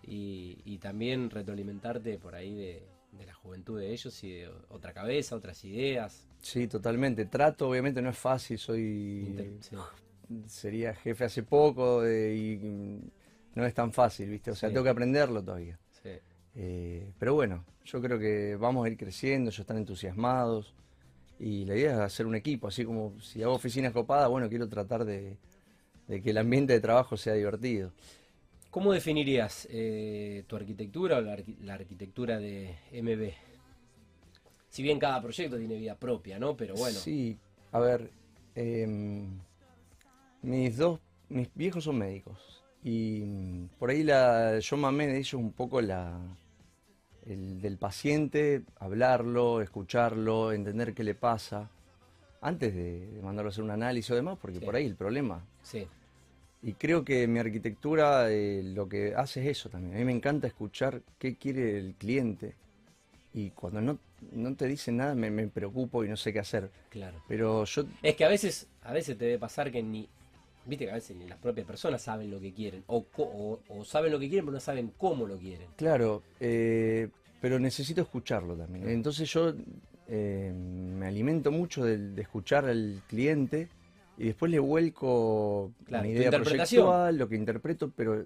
y, 0.06 0.78
también 0.78 1.30
retroalimentarte 1.30 2.18
por 2.18 2.34
ahí 2.34 2.54
de, 2.54 2.82
la 3.26 3.34
juventud 3.34 3.78
de 3.78 3.92
ellos 3.92 4.22
y 4.24 4.30
de 4.30 4.50
otra 4.68 4.92
cabeza, 4.92 5.34
otras 5.34 5.64
ideas. 5.64 6.28
Sí, 6.40 6.68
totalmente. 6.68 7.24
Trato, 7.24 7.68
obviamente 7.68 8.00
no 8.02 8.10
es 8.10 8.18
fácil, 8.18 8.58
soy... 8.58 9.58
Sería 10.46 10.94
jefe 10.94 11.24
hace 11.24 11.42
poco 11.42 12.06
y 12.06 13.00
no 13.54 13.64
es 13.64 13.74
tan 13.74 13.92
fácil, 13.92 14.28
¿viste? 14.30 14.50
O 14.50 14.54
sea, 14.54 14.68
tengo 14.68 14.84
que 14.84 14.90
aprenderlo 14.90 15.42
todavía. 15.42 15.78
Eh, 16.58 17.12
pero 17.18 17.34
bueno, 17.34 17.66
yo 17.84 18.00
creo 18.00 18.18
que 18.18 18.56
vamos 18.56 18.86
a 18.86 18.88
ir 18.88 18.96
creciendo, 18.96 19.50
ellos 19.50 19.60
están 19.60 19.76
entusiasmados 19.76 20.74
y 21.38 21.66
la 21.66 21.76
idea 21.76 21.92
es 21.92 21.98
hacer 21.98 22.24
un 22.24 22.34
equipo, 22.34 22.68
así 22.68 22.82
como 22.82 23.20
si 23.20 23.42
hago 23.42 23.52
oficinas 23.52 23.92
copadas, 23.92 24.30
bueno, 24.30 24.48
quiero 24.48 24.66
tratar 24.66 25.04
de 25.04 25.36
que 26.08 26.30
el 26.30 26.38
ambiente 26.38 26.72
de 26.72 26.80
trabajo 26.80 27.18
sea 27.18 27.34
divertido. 27.34 27.92
¿Cómo 28.76 28.92
definirías 28.92 29.66
eh, 29.70 30.44
tu 30.46 30.54
arquitectura 30.54 31.16
o 31.16 31.22
la, 31.22 31.72
arquitectura 31.72 32.38
de 32.38 32.76
MB? 32.92 33.32
Si 34.68 34.82
bien 34.82 34.98
cada 34.98 35.22
proyecto 35.22 35.56
tiene 35.56 35.76
vida 35.76 35.94
propia, 35.94 36.38
¿no? 36.38 36.54
Pero 36.58 36.74
bueno. 36.74 36.98
Sí, 36.98 37.38
a 37.72 37.80
ver, 37.80 38.10
em, 38.54 39.30
mis 40.46 40.76
dos, 40.76 41.00
mis 41.28 41.48
viejos 41.54 41.84
son 41.84 41.98
médicos 41.98 42.62
y 42.82 43.22
mm, 43.24 43.68
por 43.78 43.90
ahí 43.90 44.02
la, 44.02 44.58
yo 44.58 44.76
mamé 44.76 45.08
de 45.08 45.18
ellos 45.18 45.34
un 45.34 45.52
poco 45.52 45.80
la, 45.80 46.18
el 47.26 47.60
del 47.60 47.78
paciente, 47.78 48.62
hablarlo, 48.78 49.60
escucharlo, 49.60 50.52
entender 50.52 50.94
qué 50.94 51.02
le 51.02 51.14
pasa, 51.14 51.68
antes 52.40 52.74
de, 52.74 53.20
mandarlo 53.22 53.48
a 53.48 53.52
hacer 53.52 53.64
un 53.64 53.72
análisis 53.72 54.12
o 54.12 54.14
demás, 54.14 54.38
porque 54.40 54.60
por 54.60 54.76
ahí 54.76 54.86
el 54.86 54.94
problema 54.94 55.44
sí. 55.62 55.86
Y 56.62 56.72
creo 56.72 57.04
que 57.04 57.26
mi 57.28 57.38
arquitectura 57.38 58.30
eh, 58.30 58.62
lo 58.62 58.88
que 58.88 59.14
hace 59.14 59.40
es 59.42 59.58
eso 59.58 59.68
también. 59.68 59.94
A 59.94 59.98
mí 59.98 60.04
me 60.04 60.12
encanta 60.12 60.46
escuchar 60.46 61.02
qué 61.18 61.36
quiere 61.36 61.78
el 61.78 61.94
cliente. 61.94 62.54
Y 63.34 63.50
cuando 63.50 63.80
no, 63.80 63.98
no 64.32 64.54
te 64.56 64.66
dicen 64.66 64.96
nada 64.96 65.14
me, 65.14 65.46
preocupo 65.48 66.02
y 66.04 66.08
no 66.08 66.16
sé 66.16 66.32
qué 66.32 66.40
hacer. 66.40 66.70
Claro. 66.88 67.22
Pero 67.28 67.64
yo... 67.66 67.84
Es 68.02 68.16
que 68.16 68.24
a 68.24 68.28
veces, 68.28 68.66
a 68.82 68.92
veces 68.92 69.18
te 69.18 69.26
debe 69.26 69.38
pasar 69.38 69.70
que 69.70 69.82
ni... 69.82 70.08
Viste 70.66 70.86
que 70.86 70.90
a 70.90 70.94
veces 70.94 71.16
las 71.28 71.38
propias 71.38 71.66
personas 71.66 72.02
saben 72.02 72.30
lo 72.30 72.40
que 72.40 72.52
quieren. 72.52 72.84
O, 72.86 73.06
o, 73.68 73.84
saben 73.84 74.12
lo 74.12 74.18
que 74.18 74.28
quieren 74.28 74.44
pero 74.46 74.54
no 74.54 74.60
saben 74.60 74.92
cómo 74.96 75.26
lo 75.26 75.38
quieren. 75.38 75.68
Claro. 75.76 76.22
Eh, 76.40 77.08
pero 77.40 77.58
necesito 77.58 78.02
escucharlo 78.02 78.56
también. 78.56 78.88
Entonces 78.88 79.30
yo 79.32 79.54
eh, 80.08 80.52
me 80.52 81.06
alimento 81.06 81.50
mucho 81.52 81.84
de 81.84 82.20
escuchar 82.20 82.64
al 82.64 83.02
cliente 83.06 83.68
y 84.18 84.24
después 84.24 84.50
le 84.50 84.58
vuelco 84.58 85.72
la 85.88 86.06
idea 86.06 86.30
proyectual, 86.30 87.18
lo 87.18 87.28
que 87.28 87.36
interpreto, 87.36 87.92
pero 87.94 88.24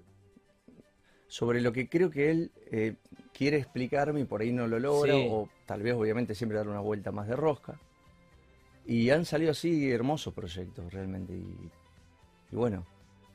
sobre 1.27 1.61
lo 1.61 1.73
que 1.73 1.89
creo 1.89 2.09
que 2.09 2.31
él 2.31 2.51
eh, 2.71 2.95
quiere 3.33 3.57
explicarme 3.57 4.21
y 4.21 4.25
por 4.25 4.41
ahí 4.41 4.51
no 4.51 4.67
lo 4.67 4.79
logra, 4.79 5.15
o 5.17 5.49
tal 5.65 5.81
vez 5.81 5.93
obviamente 5.93 6.35
siempre 6.35 6.57
dar 6.57 6.67
una 6.67 6.79
vuelta 6.79 7.11
más 7.11 7.27
de 7.27 7.35
rosca. 7.35 7.79
Y 8.85 9.09
han 9.09 9.25
salido 9.25 9.51
así 9.51 9.91
hermosos 9.91 10.33
proyectos 10.33 10.91
realmente. 10.91 11.33
Y, 11.33 11.69
bueno, 12.51 12.85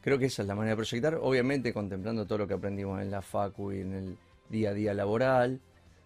creo 0.01 0.19
que 0.19 0.27
esa 0.27 0.43
es 0.43 0.49
la 0.49 0.55
manera 0.55 0.73
de 0.73 0.77
proyectar, 0.77 1.15
obviamente 1.21 1.73
contemplando 1.73 2.27
todo 2.27 2.39
lo 2.39 2.47
que 2.47 2.55
aprendimos 2.55 3.01
en 3.01 3.11
la 3.11 3.23
FACU 3.23 3.73
y 3.73 3.81
en 3.81 3.93
el 3.95 4.19
día 4.49 4.71
a 4.71 4.75
día 4.75 4.95
laboral. 4.95 5.61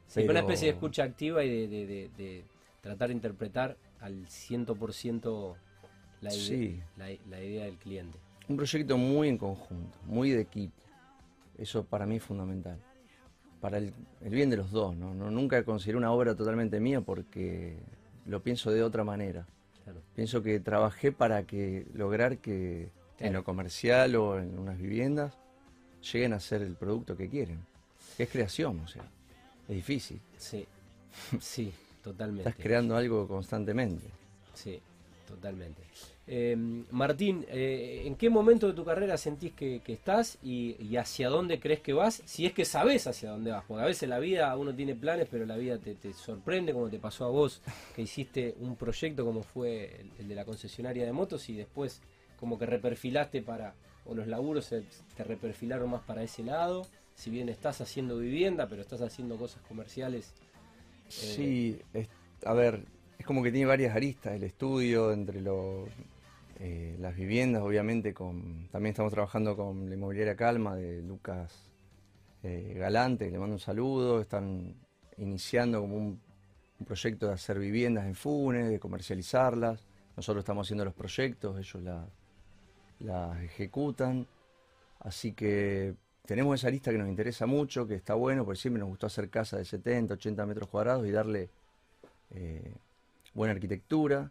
Sí, 0.07 0.23
una 0.23 0.41
especie 0.41 0.69
de 0.69 0.75
escucha 0.75 1.05
activa 1.05 1.45
y 1.45 1.67
de, 1.67 2.11
de 2.17 2.45
tratar 2.81 3.09
de 3.09 3.15
interpretar 3.15 3.77
al 4.01 4.27
100% 4.27 5.57
la 6.21 6.35
idea, 6.35 6.87
la, 6.97 7.43
idea 7.43 7.65
del 7.65 7.77
cliente. 7.77 8.19
Un 8.49 8.57
proyecto 8.57 8.99
muy 8.99 9.29
en 9.29 9.39
conjunto, 9.39 9.99
muy 10.05 10.31
de 10.31 10.43
equipo. 10.43 10.75
Eso 11.57 11.85
para 11.85 12.07
mí 12.07 12.17
es 12.17 12.23
fundamental. 12.23 12.79
Para 13.61 13.79
el, 13.79 13.93
bien 14.23 14.51
de 14.51 14.57
los 14.57 14.71
dos, 14.71 14.97
¿no? 14.97 15.13
Nunca 15.15 15.63
consideré 15.65 15.99
una 15.99 16.13
obra 16.13 16.35
totalmente 16.35 16.81
mía 16.81 17.01
porque 17.01 17.79
lo 18.27 18.43
pienso 18.43 18.71
de 18.71 18.83
otra 18.83 19.05
manera. 19.05 19.47
Pienso 20.15 20.43
que 20.43 20.61
trabajé 20.61 21.13
para 21.13 21.45
que 21.45 21.87
lograr 21.95 22.39
que 22.39 22.91
en 23.21 23.33
lo 23.33 23.45
comercial 23.45 24.17
o 24.17 24.39
en 24.39 24.59
unas 24.59 24.79
viviendas 24.79 25.35
lleguen 26.13 26.33
a 26.33 26.41
ser 26.41 26.63
el 26.63 26.75
producto 26.75 27.17
que 27.17 27.29
quieren. 27.29 27.61
es 28.19 28.29
creación, 28.29 28.81
o 28.81 28.89
sea. 28.89 29.05
es 29.69 29.75
difícil. 29.77 30.21
Sí, 30.37 30.67
sí, 31.41 31.73
totalmente. 32.03 32.49
Estás 32.49 32.63
creando 32.63 32.97
algo 32.97 33.29
constantemente. 33.29 34.07
Sí, 34.55 34.81
totalmente. 35.27 35.83
Eh, 36.33 36.55
Martín, 36.93 37.45
eh, 37.49 38.05
¿en 38.05 38.15
qué 38.15 38.31
momento 38.31 38.69
de 38.69 38.73
tu 38.73 38.85
carrera 38.85 39.19
sentís 39.19 39.53
que, 39.53 39.83
estás 39.85 40.39
y, 40.45 40.97
hacia 40.97 41.29
dónde 41.29 41.59
crees 41.59 41.81
que 41.81 41.93
vas? 41.93 42.23
Si 42.25 42.47
es 42.47 42.53
que 42.53 42.65
sabes 42.65 43.09
hacia 43.09 43.31
dónde 43.31 43.51
vas, 43.51 43.65
porque 43.67 43.83
a 43.83 43.87
veces 43.87 44.09
la 44.09 44.21
vida 44.21 44.57
uno 44.57 44.73
tiene 44.73 44.95
planes, 44.95 45.27
pero 45.29 45.45
la 45.45 45.57
vida 45.57 45.79
te, 45.79 46.13
sorprende, 46.13 46.73
como 46.73 46.89
te 46.89 47.01
pasó 47.01 47.25
a 47.25 47.31
vos, 47.31 47.63
que 47.97 48.03
hiciste 48.03 48.55
un 48.61 48.77
proyecto 48.77 49.25
como 49.25 49.43
fue 49.43 50.05
el, 50.21 50.29
de 50.29 50.35
la 50.37 50.45
concesionaria 50.45 51.05
de 51.05 51.13
motos 51.13 51.49
y 51.49 51.55
después 51.55 52.01
como 52.41 52.59
que 52.59 52.67
reperfilaste 52.67 53.43
para, 53.43 53.75
o 54.07 54.15
los 54.15 54.27
laburos 54.27 54.69
te 54.69 55.25
reperfilaron 55.25 55.91
más 55.91 56.03
para 56.03 56.23
ese 56.23 56.43
lado, 56.43 56.87
si 57.15 57.31
bien 57.31 57.49
estás 57.49 57.81
haciendo 57.81 58.19
vivienda, 58.19 58.67
pero 58.69 58.83
estás 58.83 59.03
haciendo 59.03 59.37
cosas 59.37 59.63
comerciales. 59.69 60.33
Eh, 61.07 61.11
sí, 61.11 61.83
a 62.45 62.55
ver, 62.55 62.85
es 63.19 63.27
como 63.27 63.43
que 63.43 63.53
tiene 63.53 63.67
varias 63.67 63.95
aristas, 63.95 64.35
el 64.35 64.45
estudio, 64.45 65.13
entre 65.13 65.41
los 65.41 65.89
eh, 66.63 66.95
las 67.01 67.17
viviendas, 67.17 67.63
obviamente, 67.63 68.13
con, 68.13 68.69
también 68.71 68.91
estamos 68.93 69.13
trabajando 69.13 69.57
con 69.57 69.89
la 69.89 69.95
inmobiliaria 69.95 70.37
Calma 70.37 70.77
de 70.77 71.01
Lucas 71.01 71.71
eh, 72.43 72.75
Galante, 72.77 73.31
le 73.31 73.39
mando 73.39 73.55
un 73.55 73.61
saludo, 73.61 74.21
están 74.21 74.75
iniciando 75.17 75.81
como 75.81 75.97
un, 75.97 76.21
proyecto 76.87 77.29
de 77.29 77.35
hacer 77.35 77.59
viviendas 77.59 78.07
en 78.07 78.15
Funes, 78.15 78.69
de 78.69 78.79
comercializarlas, 78.79 79.87
nosotros 80.17 80.43
estamos 80.43 80.67
haciendo 80.67 80.85
los 80.85 80.95
proyectos, 80.95 81.59
ellos 81.59 81.83
las 83.01 83.41
ejecutan, 83.43 84.27
así 85.01 85.33
que 85.33 85.95
tenemos 86.27 86.61
esa 86.61 86.71
lista 86.71 86.93
que 86.93 86.99
nos 86.99 87.09
interesa 87.09 87.47
mucho, 87.47 87.87
que 87.87 87.95
está 87.95 88.15
bueno, 88.15 88.45
porque 88.45 88.61
siempre 88.61 88.81
nos 88.81 88.89
gustó 88.89 89.07
hacer 89.07 89.29
casas 89.31 89.59
de 89.59 89.65
70, 89.65 90.15
80 90.15 90.47
metros 90.47 90.69
cuadrados 90.69 91.07
y 91.07 91.11
darle 91.11 91.51
eh, 92.31 92.73
buena 93.35 93.53
arquitectura. 93.53 94.31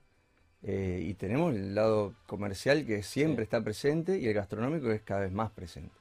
Eh, 0.61 1.05
y 1.07 1.13
tenemos 1.13 1.53
el 1.53 1.73
lado 1.73 2.13
comercial 2.25 2.85
que 2.85 3.01
siempre 3.01 3.43
está 3.43 3.63
presente 3.63 4.17
y 4.17 4.27
el 4.27 4.33
gastronómico 4.33 4.87
que 4.87 4.95
es 4.95 5.01
cada 5.01 5.21
vez 5.21 5.31
más 5.31 5.51
presente. 5.51 5.93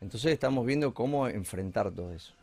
Entonces 0.00 0.32
estamos 0.32 0.64
viendo 0.66 0.94
cómo 0.94 1.28
enfrentar 1.28 1.90
todo 1.90 2.12
eso. 2.12 2.34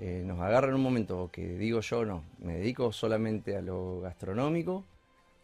Eh, 0.00 0.22
nos 0.26 0.40
agarra 0.40 0.68
en 0.68 0.74
un 0.74 0.82
momento 0.82 1.30
que 1.32 1.56
digo 1.56 1.80
yo, 1.80 2.04
no, 2.04 2.24
me 2.38 2.58
dedico 2.58 2.92
solamente 2.92 3.56
a 3.56 3.62
lo 3.62 4.00
gastronómico, 4.00 4.84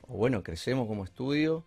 o 0.09 0.15
bueno, 0.15 0.43
crecemos 0.43 0.87
como 0.89 1.05
estudio 1.05 1.65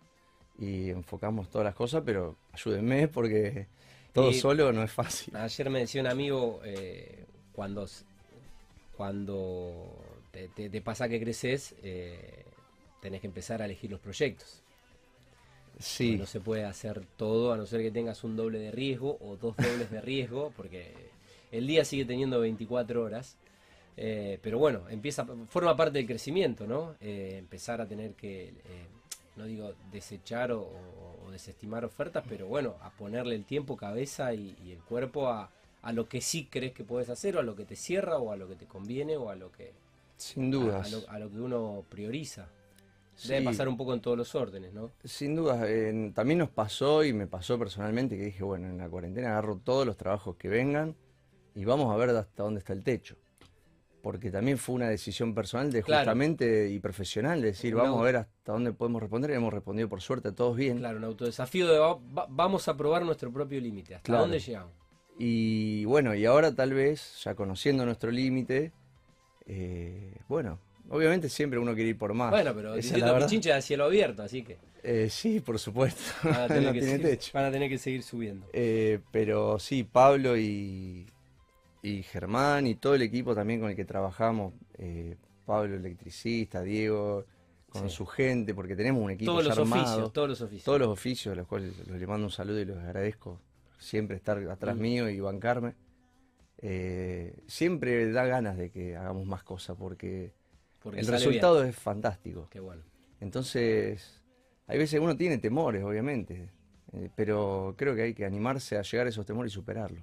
y 0.58 0.90
enfocamos 0.90 1.48
todas 1.50 1.64
las 1.64 1.74
cosas, 1.74 2.02
pero 2.04 2.36
ayúdenme 2.52 3.08
porque 3.08 3.66
todo 4.12 4.32
solo 4.32 4.72
no 4.72 4.82
es 4.82 4.92
fácil. 4.92 5.34
Ayer 5.36 5.70
me 5.70 5.80
decía 5.80 6.00
un 6.00 6.06
amigo, 6.06 6.60
eh, 6.64 7.24
cuando, 7.52 7.86
cuando 8.96 9.96
te, 10.30 10.80
pasa 10.80 11.08
que 11.08 11.20
creces, 11.20 11.74
tenés 13.00 13.20
que 13.20 13.26
empezar 13.26 13.62
a 13.62 13.64
elegir 13.64 13.90
los 13.90 14.00
proyectos. 14.00 14.62
Sí. 15.78 16.16
No 16.16 16.26
se 16.26 16.40
puede 16.40 16.64
hacer 16.64 17.04
todo 17.16 17.52
a 17.52 17.56
no 17.56 17.66
ser 17.66 17.82
que 17.82 17.90
tengas 17.90 18.24
un 18.24 18.36
doble 18.36 18.58
de 18.58 18.70
riesgo 18.70 19.18
o 19.20 19.36
dos 19.36 19.56
dobles 19.56 19.90
de 19.90 20.00
riesgo, 20.00 20.52
porque 20.56 20.92
el 21.50 21.66
día 21.66 21.84
sigue 21.84 22.04
teniendo 22.04 22.40
24 22.40 23.02
horas. 23.02 23.36
Eh, 23.96 24.38
pero 24.42 24.58
bueno, 24.58 24.88
empieza, 24.88 25.24
forma 25.48 25.76
parte 25.76 25.98
del 25.98 26.06
crecimiento, 26.06 26.66
¿no? 26.66 26.96
Eh, 27.00 27.36
empezar 27.38 27.80
a 27.80 27.86
tener 27.86 28.14
que, 28.14 28.48
eh, 28.48 28.86
no 29.36 29.44
digo 29.44 29.74
desechar 29.90 30.52
o, 30.52 30.70
desestimar 31.30 31.84
ofertas, 31.84 32.24
pero 32.28 32.46
bueno, 32.46 32.76
a 32.80 32.90
ponerle 32.90 33.34
el 33.34 33.44
tiempo, 33.44 33.76
cabeza 33.76 34.32
y, 34.34 34.56
el 34.70 34.78
cuerpo 34.84 35.28
a, 35.28 35.50
a, 35.82 35.92
lo 35.92 36.08
que 36.08 36.20
sí 36.20 36.46
crees 36.48 36.72
que 36.72 36.84
puedes 36.84 37.10
hacer, 37.10 37.36
o 37.36 37.40
a 37.40 37.42
lo 37.42 37.56
que 37.56 37.64
te 37.64 37.74
cierra, 37.74 38.18
o 38.18 38.30
a 38.30 38.36
lo 38.36 38.48
que 38.48 38.54
te 38.54 38.66
conviene, 38.66 39.16
o 39.16 39.30
a 39.30 39.34
lo 39.34 39.50
que. 39.50 39.72
Sin 40.16 40.50
duda. 40.52 40.84
a 41.08 41.18
lo 41.18 41.30
que 41.30 41.40
uno 41.40 41.84
prioriza. 41.88 42.48
Debe 43.22 43.44
pasar 43.44 43.68
un 43.68 43.76
poco 43.76 43.94
en 43.94 44.00
todos 44.00 44.18
los 44.18 44.34
órdenes, 44.34 44.72
¿no? 44.74 44.90
Sin 45.04 45.36
duda. 45.36 45.66
también 46.14 46.38
nos 46.38 46.50
pasó 46.50 47.04
y 47.04 47.12
me 47.12 47.26
pasó 47.26 47.58
personalmente 47.58 48.16
que 48.16 48.24
dije, 48.24 48.42
bueno, 48.42 48.68
en 48.68 48.78
la 48.78 48.88
cuarentena 48.88 49.30
agarro 49.30 49.58
todos 49.62 49.86
los 49.86 49.96
trabajos 49.96 50.36
que 50.36 50.48
vengan 50.48 50.96
y 51.54 51.64
vamos 51.64 51.92
a 51.92 51.96
ver 51.96 52.10
hasta 52.10 52.42
dónde 52.42 52.58
está 52.58 52.72
el 52.72 52.82
techo. 52.82 53.16
Porque 54.04 54.30
también 54.30 54.58
fue 54.58 54.74
una 54.74 54.88
decisión 54.88 55.34
personal 55.34 55.72
de 55.72 55.80
justamente 55.80 56.68
y 56.68 56.78
profesional, 56.78 57.40
de 57.40 57.48
decir, 57.48 57.74
vamos 57.74 57.98
a 58.00 58.04
ver 58.04 58.16
hasta 58.16 58.52
dónde 58.52 58.74
podemos 58.74 59.00
responder. 59.00 59.30
Hemos 59.30 59.52
respondido 59.52 59.88
por 59.88 60.02
suerte 60.02 60.30
todos 60.30 60.56
bien. 60.56 60.78
Claro, 60.78 60.98
un 60.98 61.04
autodesafío 61.04 61.66
de 61.66 61.80
vamos 62.28 62.68
a 62.68 62.76
probar 62.76 63.02
nuestro 63.02 63.32
propio 63.32 63.58
límite. 63.62 63.94
¿Hasta 63.94 64.18
dónde 64.18 64.38
llegamos? 64.38 64.72
Y 65.18 65.86
bueno, 65.86 66.14
y 66.14 66.26
ahora 66.26 66.54
tal 66.54 66.74
vez, 66.74 67.22
ya 67.24 67.34
conociendo 67.34 67.86
nuestro 67.86 68.10
límite, 68.10 68.72
eh, 69.46 70.18
bueno, 70.28 70.58
Obviamente 70.90 71.28
siempre 71.28 71.58
uno 71.58 71.74
quiere 71.74 71.90
ir 71.90 71.98
por 71.98 72.12
más. 72.14 72.30
Bueno, 72.30 72.52
pero 72.54 72.74
Distrito 72.74 73.16
Pichincha 73.18 73.54
de 73.54 73.62
cielo 73.62 73.84
abierto, 73.84 74.22
así 74.22 74.42
que. 74.42 74.58
Eh, 74.82 75.08
sí, 75.10 75.40
por 75.40 75.58
supuesto. 75.58 76.02
Van 76.22 76.34
a 76.34 76.48
tener, 76.48 76.72
que, 76.74 76.82
seguir, 76.82 77.18
Van 77.32 77.44
a 77.46 77.50
tener 77.50 77.70
que 77.70 77.78
seguir 77.78 78.02
subiendo. 78.02 78.46
Eh, 78.52 79.00
pero 79.10 79.58
sí, 79.58 79.82
Pablo 79.84 80.36
y, 80.36 81.06
y 81.84 82.02
Germán 82.02 82.66
y 82.66 82.76
todo 82.76 82.94
el 82.94 83.02
equipo 83.02 83.34
también 83.34 83.60
con 83.60 83.68
el 83.68 83.76
que 83.76 83.84
trabajamos, 83.84 84.54
eh, 84.78 85.16
Pablo 85.44 85.76
electricista, 85.76 86.62
Diego, 86.62 87.26
con 87.68 87.90
su 87.90 88.06
gente, 88.06 88.54
porque 88.54 88.74
tenemos 88.74 89.02
un 89.02 89.10
equipo 89.10 89.32
todos 89.32 89.44
los 89.44 89.58
Oficios, 89.58 90.12
todos 90.12 90.28
los 90.28 90.40
oficios. 90.40 90.64
Todos 90.64 90.78
los 90.78 90.88
oficios, 90.88 91.32
a 91.32 91.36
los 91.36 91.46
cuales 91.46 91.86
les 91.86 92.08
mando 92.08 92.26
un 92.26 92.30
saludo 92.30 92.60
y 92.60 92.64
los 92.64 92.78
agradezco 92.78 93.38
siempre 93.78 94.16
estar 94.16 94.38
atrás 94.48 94.76
mm. 94.76 94.80
mío 94.80 95.10
y 95.10 95.20
bancarme. 95.20 95.74
siempre 97.46 98.10
da 98.12 98.24
ganas 98.24 98.56
de 98.56 98.70
que 98.70 98.96
hagamos 98.96 99.26
más 99.26 99.42
cosas, 99.42 99.76
porque 99.78 100.32
el 100.90 101.06
resultado 101.06 101.62
es 101.64 101.76
fantástico. 101.76 102.48
Qué 102.50 102.60
bueno. 102.60 102.82
Entonces, 103.20 104.22
hay 104.66 104.78
veces 104.78 105.00
uno 105.00 105.18
tiene 105.18 105.36
temores, 105.36 105.84
obviamente, 105.84 106.50
eh, 106.94 107.10
pero 107.14 107.74
creo 107.76 107.94
que 107.94 108.02
hay 108.02 108.14
que 108.14 108.24
animarse 108.24 108.78
a 108.78 108.82
llegar 108.82 109.06
a 109.06 109.10
esos 109.10 109.26
temores 109.26 109.52
y 109.52 109.54
superarlos. 109.54 110.02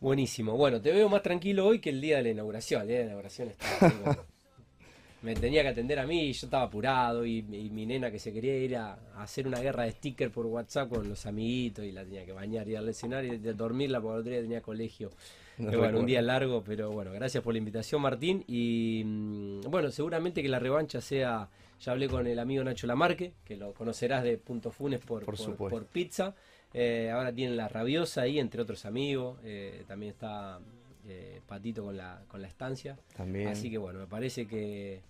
Buenísimo. 0.00 0.56
Bueno, 0.56 0.80
te 0.80 0.92
veo 0.92 1.08
más 1.08 1.22
tranquilo 1.22 1.66
hoy 1.66 1.80
que 1.80 1.90
el 1.90 2.00
día 2.00 2.18
de 2.18 2.22
la 2.24 2.28
inauguración. 2.30 2.82
El 2.82 2.88
día 2.88 2.96
de 2.98 3.04
la 3.04 3.10
inauguración 3.10 3.48
estaba 3.48 4.26
me 5.22 5.34
tenía 5.34 5.62
que 5.62 5.68
atender 5.68 5.98
a 5.98 6.06
mí 6.06 6.28
y 6.28 6.32
yo 6.32 6.46
estaba 6.46 6.64
apurado 6.64 7.26
y, 7.26 7.42
mi 7.42 7.86
nena 7.86 8.10
que 8.10 8.18
se 8.18 8.32
quería 8.32 8.56
ir 8.56 8.76
a, 8.76 8.98
hacer 9.16 9.46
una 9.46 9.58
guerra 9.60 9.84
de 9.84 9.92
sticker 9.92 10.30
por 10.30 10.46
WhatsApp 10.46 10.88
con 10.88 11.08
los 11.08 11.26
amiguitos 11.26 11.84
y 11.84 11.92
la 11.92 12.04
tenía 12.04 12.24
que 12.24 12.32
bañar 12.32 12.68
y 12.68 12.76
al 12.76 12.88
escenario 12.88 13.34
y 13.34 13.38
dormirla 13.38 14.00
porque 14.00 14.14
el 14.14 14.20
otro 14.20 14.32
día 14.32 14.42
tenía 14.42 14.60
colegio. 14.60 15.10
bueno, 15.58 15.98
un 15.98 16.06
día 16.06 16.22
largo, 16.22 16.62
pero 16.64 16.92
bueno, 16.92 17.12
gracias 17.12 17.42
por 17.42 17.52
la 17.52 17.58
invitación 17.58 18.00
Martín 18.00 18.44
y 18.46 19.02
mm, 19.04 19.62
bueno, 19.62 19.90
seguramente 19.90 20.40
que 20.40 20.48
la 20.48 20.60
revancha 20.60 21.00
sea, 21.00 21.48
ya 21.80 21.92
hablé 21.92 22.08
con 22.08 22.26
el 22.26 22.38
amigo 22.38 22.62
Nacho 22.62 22.86
Lamarque, 22.86 23.32
que 23.44 23.56
lo 23.56 23.74
conocerás 23.74 24.22
de 24.22 24.38
Punto 24.38 24.70
Funes 24.70 25.00
por, 25.00 25.24
por, 25.24 25.86
pizza, 25.86 26.34
eh, 26.74 27.10
ahora 27.10 27.32
tienen 27.32 27.56
la 27.56 27.68
rabiosa 27.68 28.22
ahí, 28.22 28.38
entre 28.38 28.62
otros 28.62 28.84
amigos, 28.84 29.38
eh, 29.44 29.84
también 29.86 30.12
está 30.12 30.60
eh, 31.06 31.40
Patito 31.46 31.84
con 31.84 31.96
la, 31.96 32.22
con 32.28 32.42
la 32.42 32.48
estancia. 32.48 32.98
También. 33.16 33.48
Así 33.48 33.70
que 33.70 33.78
bueno, 33.78 33.98
me 34.00 34.06
parece 34.06 34.46
que, 34.46 35.02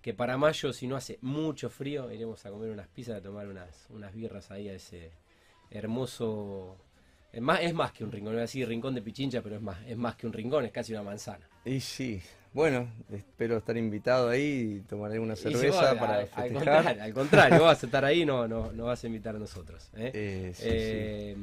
que 0.00 0.14
para 0.14 0.36
mayo, 0.36 0.72
si 0.72 0.86
no 0.86 0.96
hace 0.96 1.18
mucho 1.22 1.70
frío, 1.70 2.10
iremos 2.12 2.44
a 2.46 2.50
comer 2.50 2.70
unas 2.70 2.88
pizzas, 2.88 3.18
a 3.18 3.22
tomar 3.22 3.48
unas, 3.48 3.86
unas 3.90 4.14
birras 4.14 4.50
ahí 4.50 4.68
a 4.68 4.74
ese 4.74 5.10
hermoso... 5.70 6.76
Es 7.32 7.40
más, 7.40 7.60
es 7.60 7.72
más 7.72 7.92
que 7.92 8.02
un 8.02 8.10
rincón, 8.10 8.32
no 8.32 8.38
voy 8.38 8.38
a 8.38 8.42
decir 8.42 8.66
rincón 8.68 8.92
de 8.92 9.02
Pichincha, 9.02 9.40
pero 9.40 9.54
es 9.54 9.62
más, 9.62 9.78
es 9.86 9.96
más 9.96 10.16
que 10.16 10.26
un 10.26 10.32
rincón, 10.32 10.64
es 10.64 10.72
casi 10.72 10.92
una 10.92 11.04
manzana. 11.04 11.48
Y 11.64 11.78
sí, 11.78 12.20
bueno, 12.52 12.88
espero 13.12 13.58
estar 13.58 13.76
invitado 13.76 14.28
ahí 14.28 14.78
y 14.78 14.80
tomar 14.80 15.18
una 15.20 15.36
cerveza 15.36 15.98
para 15.98 16.26
festejar. 16.26 17.00
Al 17.00 17.12
contrario, 17.12 17.62
vas 17.62 17.82
a 17.82 17.86
estar 17.86 18.04
ahí, 18.04 18.24
no, 18.24 18.48
no, 18.48 18.72
no 18.72 18.86
vas 18.86 19.04
a 19.04 19.06
invitar 19.06 19.36
a 19.36 19.38
nosotros. 19.38 19.88
3 19.92 20.14
¿eh? 20.14 20.56
Eh, 20.64 21.36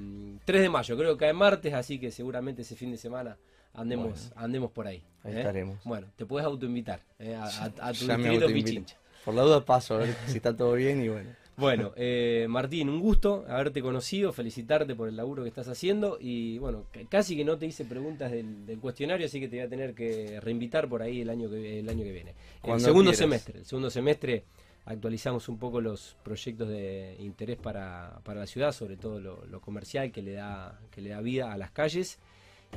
de 0.45 0.69
mayo, 0.69 0.97
creo 0.97 1.17
que 1.17 1.25
cae 1.25 1.33
martes, 1.33 1.73
así 1.73 1.97
que 1.97 2.11
seguramente 2.11 2.63
ese 2.63 2.75
fin 2.75 2.91
de 2.91 2.97
semana 2.97 3.37
andemos, 3.73 4.31
andemos 4.35 4.71
por 4.71 4.87
ahí. 4.87 5.01
Ahí 5.23 5.33
¿eh? 5.33 5.37
estaremos. 5.39 5.77
Bueno, 5.85 6.07
te 6.15 6.25
puedes 6.25 6.45
autoinvitar 6.45 6.99
¿eh? 7.19 7.35
a, 7.35 7.93
tu 7.93 8.05
distrito 8.05 8.47
Pichincha. 8.47 8.97
Por 9.23 9.33
la 9.33 9.43
duda 9.43 9.63
paso, 9.63 9.95
a 9.95 9.97
ver 9.99 10.15
si 10.25 10.37
está 10.37 10.55
todo 10.55 10.73
bien 10.73 11.01
y 11.01 11.09
bueno. 11.09 11.29
Bueno, 11.57 11.91
eh, 11.95 12.45
Martín, 12.47 12.87
un 12.87 12.99
gusto 12.99 13.43
haberte 13.49 13.81
conocido, 13.81 14.31
felicitarte 14.31 14.93
por 14.93 15.09
el 15.09 15.15
laburo 15.15 15.41
que 15.41 15.49
estás 15.49 15.67
haciendo 15.67 16.19
y 16.21 16.59
bueno, 16.59 16.85
casi 17.09 17.35
que 17.35 17.43
no 17.43 17.57
te 17.57 17.65
hice 17.65 17.83
preguntas 17.83 18.31
del, 18.31 18.77
cuestionario, 18.79 19.25
así 19.25 19.39
que 19.39 19.47
te 19.47 19.55
voy 19.55 19.65
a 19.65 19.69
tener 19.69 19.95
que 19.95 20.39
reinvitar 20.39 20.87
por 20.87 21.01
ahí 21.01 21.21
el 21.21 21.31
año 21.31 21.49
que, 21.49 21.79
el 21.79 21.89
año 21.89 22.03
que 22.03 22.11
viene. 22.11 22.33
el 22.63 22.79
segundo 22.79 23.11
semestre, 23.11 23.57
el 23.57 23.65
segundo 23.65 23.89
semestre 23.89 24.43
actualizamos 24.85 25.49
un 25.49 25.57
poco 25.57 25.81
los 25.81 26.15
proyectos 26.23 26.69
de 26.69 27.15
interés 27.19 27.57
para, 27.57 28.19
para 28.23 28.41
la 28.41 28.45
ciudad, 28.45 28.71
sobre 28.71 28.95
todo 28.95 29.19
lo, 29.19 29.43
lo, 29.47 29.59
comercial 29.59 30.11
que 30.11 30.21
le 30.21 30.33
da 30.33 30.79
que 30.91 31.01
le 31.01 31.09
da 31.09 31.21
vida 31.21 31.51
a 31.51 31.57
las 31.57 31.71
calles 31.71 32.19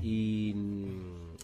y, 0.02 0.54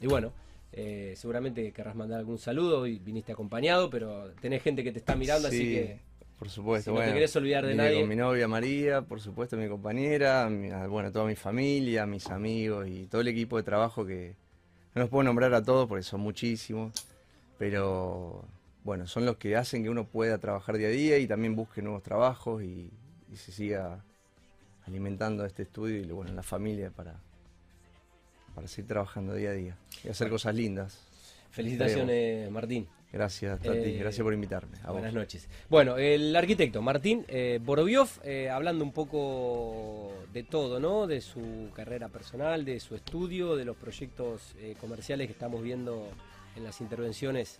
y 0.00 0.06
bueno, 0.06 0.32
eh, 0.72 1.12
seguramente 1.16 1.70
querrás 1.72 1.96
mandar 1.96 2.18
algún 2.18 2.38
saludo 2.38 2.86
y 2.86 2.98
viniste 2.98 3.32
acompañado, 3.32 3.90
pero 3.90 4.30
tenés 4.40 4.62
gente 4.62 4.82
que 4.82 4.92
te 4.92 5.00
está 5.00 5.16
mirando, 5.16 5.48
así 5.48 5.64
que. 5.64 6.05
Por 6.38 6.50
supuesto, 6.50 6.92
no 6.92 7.00
te 7.00 7.14
querés 7.14 7.34
olvidar 7.36 7.64
de 7.64 7.74
nadie. 7.74 8.00
Con 8.00 8.08
mi 8.10 8.16
novia 8.16 8.46
María, 8.46 9.00
por 9.00 9.20
supuesto, 9.20 9.56
mi 9.56 9.68
compañera, 9.68 10.50
bueno, 10.88 11.10
toda 11.10 11.24
mi 11.24 11.34
familia, 11.34 12.04
mis 12.04 12.26
amigos 12.28 12.86
y 12.88 13.06
todo 13.06 13.22
el 13.22 13.28
equipo 13.28 13.56
de 13.56 13.62
trabajo 13.62 14.04
que 14.04 14.34
no 14.94 15.00
los 15.00 15.10
puedo 15.10 15.24
nombrar 15.24 15.54
a 15.54 15.62
todos 15.62 15.88
porque 15.88 16.02
son 16.02 16.20
muchísimos, 16.20 16.92
pero 17.58 18.44
bueno, 18.84 19.06
son 19.06 19.24
los 19.24 19.36
que 19.36 19.56
hacen 19.56 19.82
que 19.82 19.88
uno 19.88 20.04
pueda 20.06 20.38
trabajar 20.38 20.76
día 20.76 20.88
a 20.88 20.90
día 20.90 21.18
y 21.18 21.26
también 21.26 21.56
busque 21.56 21.80
nuevos 21.80 22.02
trabajos 22.02 22.62
y, 22.62 22.90
se 23.34 23.52
siga 23.52 24.02
alimentando 24.86 25.44
este 25.44 25.64
estudio 25.64 25.98
y 25.98 26.06
bueno, 26.06 26.32
la 26.32 26.42
familia 26.42 26.90
para, 26.90 27.20
para 28.54 28.66
seguir 28.66 28.88
trabajando 28.88 29.34
día 29.34 29.50
a 29.50 29.52
día 29.52 29.76
y 30.02 30.08
hacer 30.08 30.30
cosas 30.30 30.54
lindas. 30.54 31.02
Felicitaciones, 31.50 32.50
Martín. 32.50 32.88
Gracias, 33.16 33.60
Tati, 33.60 33.78
eh, 33.78 33.96
gracias 33.98 34.22
por 34.22 34.34
invitarme. 34.34 34.76
buenas 34.86 35.14
noches. 35.14 35.48
Bueno, 35.70 35.96
el 35.96 36.36
arquitecto 36.36 36.82
Martín 36.82 37.24
eh, 37.28 37.58
Boroviov, 37.62 38.10
eh, 38.22 38.50
hablando 38.50 38.84
un 38.84 38.92
poco 38.92 40.12
de 40.34 40.42
todo, 40.42 40.78
¿no? 40.80 41.06
De 41.06 41.22
su 41.22 41.70
carrera 41.74 42.08
personal, 42.08 42.66
de 42.66 42.78
su 42.78 42.94
estudio, 42.94 43.56
de 43.56 43.64
los 43.64 43.74
proyectos 43.74 44.54
comerciales 44.78 45.28
que 45.28 45.32
estamos 45.32 45.62
viendo 45.62 46.10
en 46.56 46.64
las 46.64 46.82
intervenciones 46.82 47.58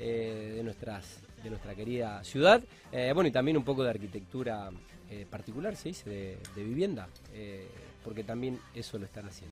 de, 0.00 0.60
nuestras, 0.64 1.20
de 1.44 1.50
nuestra 1.50 1.76
querida 1.76 2.24
ciudad. 2.24 2.60
bueno, 2.90 3.28
y 3.28 3.30
también 3.30 3.56
un 3.56 3.64
poco 3.64 3.84
de 3.84 3.90
arquitectura 3.90 4.70
particular, 5.30 5.76
se 5.76 5.90
dice, 5.90 6.10
de, 6.10 6.38
de 6.56 6.64
vivienda, 6.64 7.08
porque 8.02 8.24
también 8.24 8.58
eso 8.74 8.98
lo 8.98 9.04
están 9.04 9.26
haciendo. 9.26 9.44